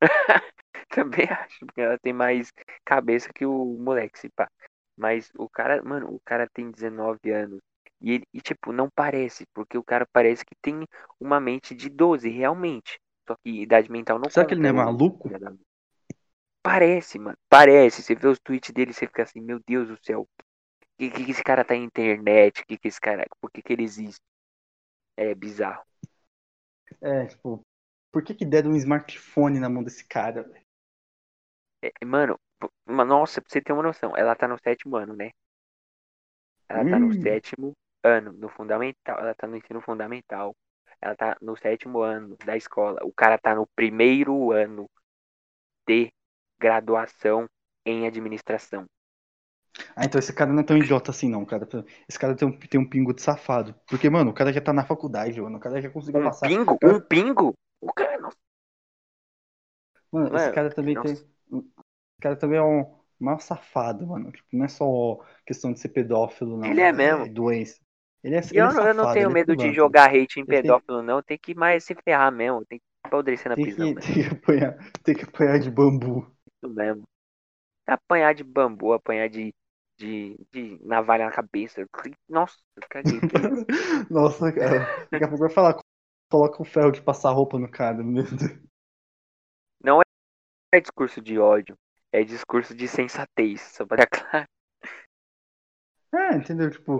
[0.90, 2.52] Também acho, porque ela tem mais
[2.84, 4.48] cabeça que o moleque, se pá.
[4.96, 7.60] Mas o cara, mano, o cara tem 19 anos.
[8.00, 10.86] E, ele, e, tipo, não parece, porque o cara parece que tem
[11.20, 12.98] uma mente de 12, realmente.
[13.26, 15.30] Só que idade mental não Será que ele não é ô, maluco?
[16.62, 17.36] Parece, mano.
[17.48, 18.02] Parece.
[18.02, 20.26] Você vê os tweets dele você fica assim, meu Deus do céu.
[20.98, 22.64] Que, que, esse cara tá na internet?
[22.66, 23.26] Que, que esse cara.
[23.40, 24.20] Por que, que ele existe?
[25.16, 25.84] É bizarro.
[27.00, 27.62] É, tipo,
[28.12, 30.42] por que que deram um smartphone na mão desse cara?
[30.42, 30.64] velho?
[31.82, 32.38] É, mano,
[32.86, 35.30] nossa, pra você ter uma noção, ela tá no sétimo ano, né?
[36.68, 37.22] Ela tá no Hum.
[37.22, 37.72] sétimo
[38.02, 39.18] ano, no fundamental.
[39.18, 40.54] Ela tá no ensino fundamental.
[41.00, 42.98] Ela tá no sétimo ano da escola.
[43.04, 44.88] O cara tá no primeiro ano
[45.86, 46.10] de
[46.58, 47.46] graduação
[47.84, 48.86] em administração.
[49.94, 51.66] Ah, então esse cara não é tão idiota assim, não, cara.
[52.08, 53.74] Esse cara tem um, tem um pingo de safado.
[53.86, 55.56] Porque, mano, o cara já tá na faculdade, mano.
[55.56, 56.48] O cara já conseguiu Um passar.
[56.48, 56.78] pingo?
[56.80, 57.54] Cara- Um pingo?
[57.80, 58.30] O cara não.
[60.12, 61.14] Mano, esse Mano, cara também nossa.
[61.14, 61.14] tem.
[61.14, 64.32] Esse cara também é um maior safado, mano.
[64.32, 66.66] Tipo, não é só questão de ser pedófilo, não.
[66.70, 67.32] Ele é mesmo.
[67.32, 67.80] doença.
[68.22, 69.74] Ele é, ele eu, é não- eu não safado, tenho é medo de pilantra.
[69.74, 71.22] jogar hate em Ele tem- pedófilo, não.
[71.22, 72.64] Tem que mais se ferrar mesmo.
[72.66, 76.30] Tem que apodrecer na Tem prisão, que, tem que apanhar, tem que apanhar de bambu.
[76.46, 77.04] Isso mesmo.
[77.86, 79.54] Apanhar de bambu, apanhar de,
[79.96, 81.84] de, de navalha na cabeça.
[82.28, 82.56] Nossa,
[82.88, 83.20] caguei.
[84.10, 85.06] Nossa, cara.
[85.10, 85.78] Daqui a pouco vai falar.
[86.30, 88.02] Coloca o ferro de passar roupa no cara.
[88.02, 88.60] Meu Deus.
[89.82, 90.00] Não
[90.72, 91.76] é discurso de ódio.
[92.12, 93.60] É discurso de sensatez.
[93.60, 94.46] Só pra claro.
[96.14, 96.70] É, entendeu?
[96.70, 96.98] Tipo,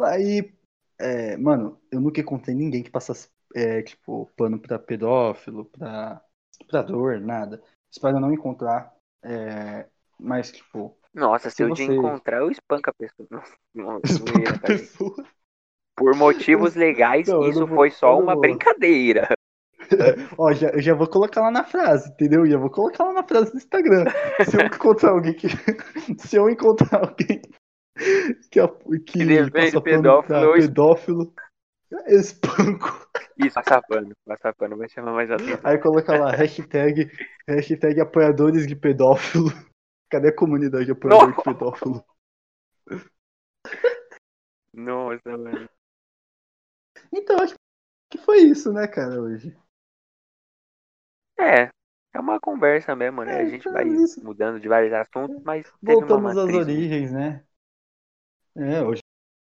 [0.00, 0.54] aí,
[0.98, 7.20] é, mano, eu nunca encontrei ninguém que passasse, é, tipo, pano pra pedófilo, pra estuprador,
[7.20, 7.62] nada.
[7.90, 9.88] Espero não encontrar, é,
[10.18, 13.28] mas, tipo, Nossa, se, Se eu de você- encontrar, eu espanco a pessoa.
[13.74, 15.24] Não, a pessoa.
[15.96, 18.40] Por motivos legais, Não, isso vou- foi só uma vou.
[18.42, 19.28] brincadeira.
[20.38, 22.46] Ó, já, já vou colocar lá na frase, entendeu?
[22.46, 24.04] Já vou colocar lá na frase do Instagram.
[24.44, 25.48] Se eu encontrar alguém que.
[26.18, 27.40] Se eu encontrar alguém
[28.50, 28.60] que,
[29.06, 31.32] que defende passa pano pedófilo, pra pedófilo,
[32.08, 33.08] espanco.
[33.38, 34.10] Isso, passar pano.
[34.26, 35.60] Passar pano vai chamar mais atenção.
[35.64, 37.10] Aí coloca lá, hashtag,
[37.48, 39.50] hashtag apoiadores de pedófilo.
[40.10, 42.04] Cadê a comunidade de apoiador de pedófilo?
[44.72, 45.68] Nossa, mano.
[47.12, 47.54] Então, acho
[48.10, 49.56] que foi isso, né, cara, hoje.
[51.38, 51.70] É,
[52.12, 53.42] é uma conversa mesmo, né?
[53.42, 54.22] É, a gente foi vai isso.
[54.24, 56.54] mudando de vários assuntos, mas Voltamos às né?
[56.54, 57.44] origens, né?
[58.56, 59.00] É, hoje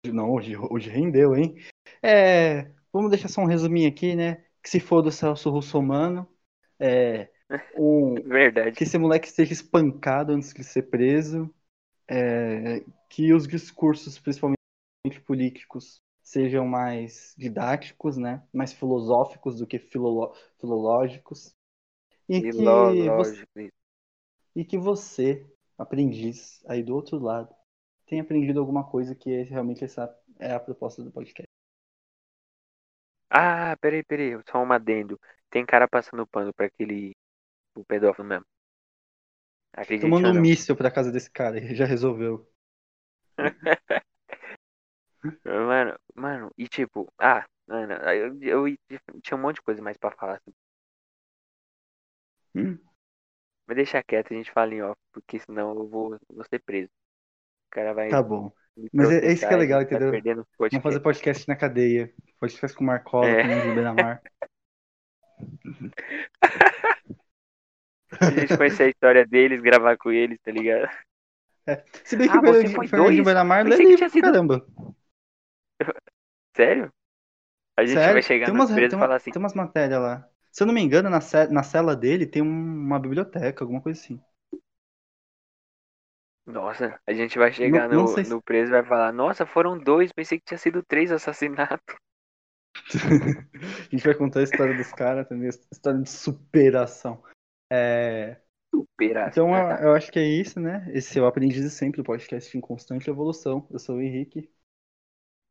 [0.06, 1.54] não, hoje, hoje rendeu, hein?
[2.02, 4.44] É, vamos deixar só um resuminho aqui, né?
[4.62, 6.28] Que se for do Celso Russomano,
[6.78, 7.31] é,
[8.24, 8.76] Verdade.
[8.76, 11.52] que esse moleque seja espancado antes de ser preso,
[12.08, 14.56] é, que os discursos, principalmente
[15.24, 18.42] políticos, sejam mais didáticos, né?
[18.52, 21.54] Mais filosóficos do que filolo- filológicos.
[22.28, 23.44] E que, você,
[24.54, 25.46] e que você,
[25.76, 27.54] aprendiz aí do outro lado,
[28.06, 31.48] tenha aprendido alguma coisa que é realmente essa é a proposta do podcast.
[33.30, 34.38] Ah, peraí, peraí.
[34.50, 35.18] Só um adendo.
[35.50, 37.12] Tem cara passando pano pra aquele.
[37.74, 38.44] O pedófilo mesmo.
[39.72, 42.46] Acredite Eu mando ou um míssil pra casa desse cara, ele já resolveu.
[45.44, 47.92] Mano, mano, e tipo, ah, mano,
[48.42, 48.76] eu, eu
[49.22, 50.34] tinha um monte de coisa mais pra falar.
[50.34, 50.52] assim.
[52.56, 52.76] Hum,
[53.66, 56.90] Mas deixa quieto, a gente fala em off, porque senão eu vou, vou ser preso.
[57.68, 58.52] O cara vai tá bom.
[58.92, 60.40] Mas é- é isso que é legal, vai entendeu?
[60.40, 62.12] os Vamos fazer podcast na cadeia.
[62.40, 63.62] Podcast com o Marcola, É.
[63.62, 64.20] com o Benamar.
[68.20, 70.88] A gente conhecer a história deles, gravar com eles, tá ligado?
[72.04, 73.24] Se bem que Ah, o você Fernandinho foi Fernandinho
[73.76, 74.66] que livro tinha pra sido- caramba.
[76.56, 76.92] Sério?
[77.76, 78.12] A gente Sério?
[78.14, 80.28] vai chegar tem no umas, preso tem, e falar assim, tem umas matérias lá.
[80.50, 82.46] Se eu não me engano, na, ce- na cela dele tem um-
[82.86, 84.20] uma biblioteca, alguma coisa assim.
[86.44, 89.46] nossa, a gente vai chegar Não- não no, se- no preso e vai falar, nossa,
[89.46, 91.96] foram dois, pensei que tinha sido três assassinatos.
[93.54, 97.22] A gente vai contar a história dos caras também, a história de superação.
[97.74, 98.36] É,
[98.70, 99.48] Superação.
[99.48, 100.86] Então eu, eu acho que é isso, né?
[100.94, 103.66] Esse é o Aprendiz de Sempre, o podcast em constante evolução.
[103.70, 104.50] Eu sou o Henrique.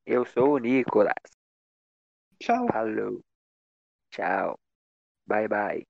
[0.06, 1.32] Eu sou o Nicolas.
[2.40, 2.68] Tchau.
[2.72, 3.22] Falou.
[4.12, 4.58] Tchau.
[5.28, 5.86] Bye, bye.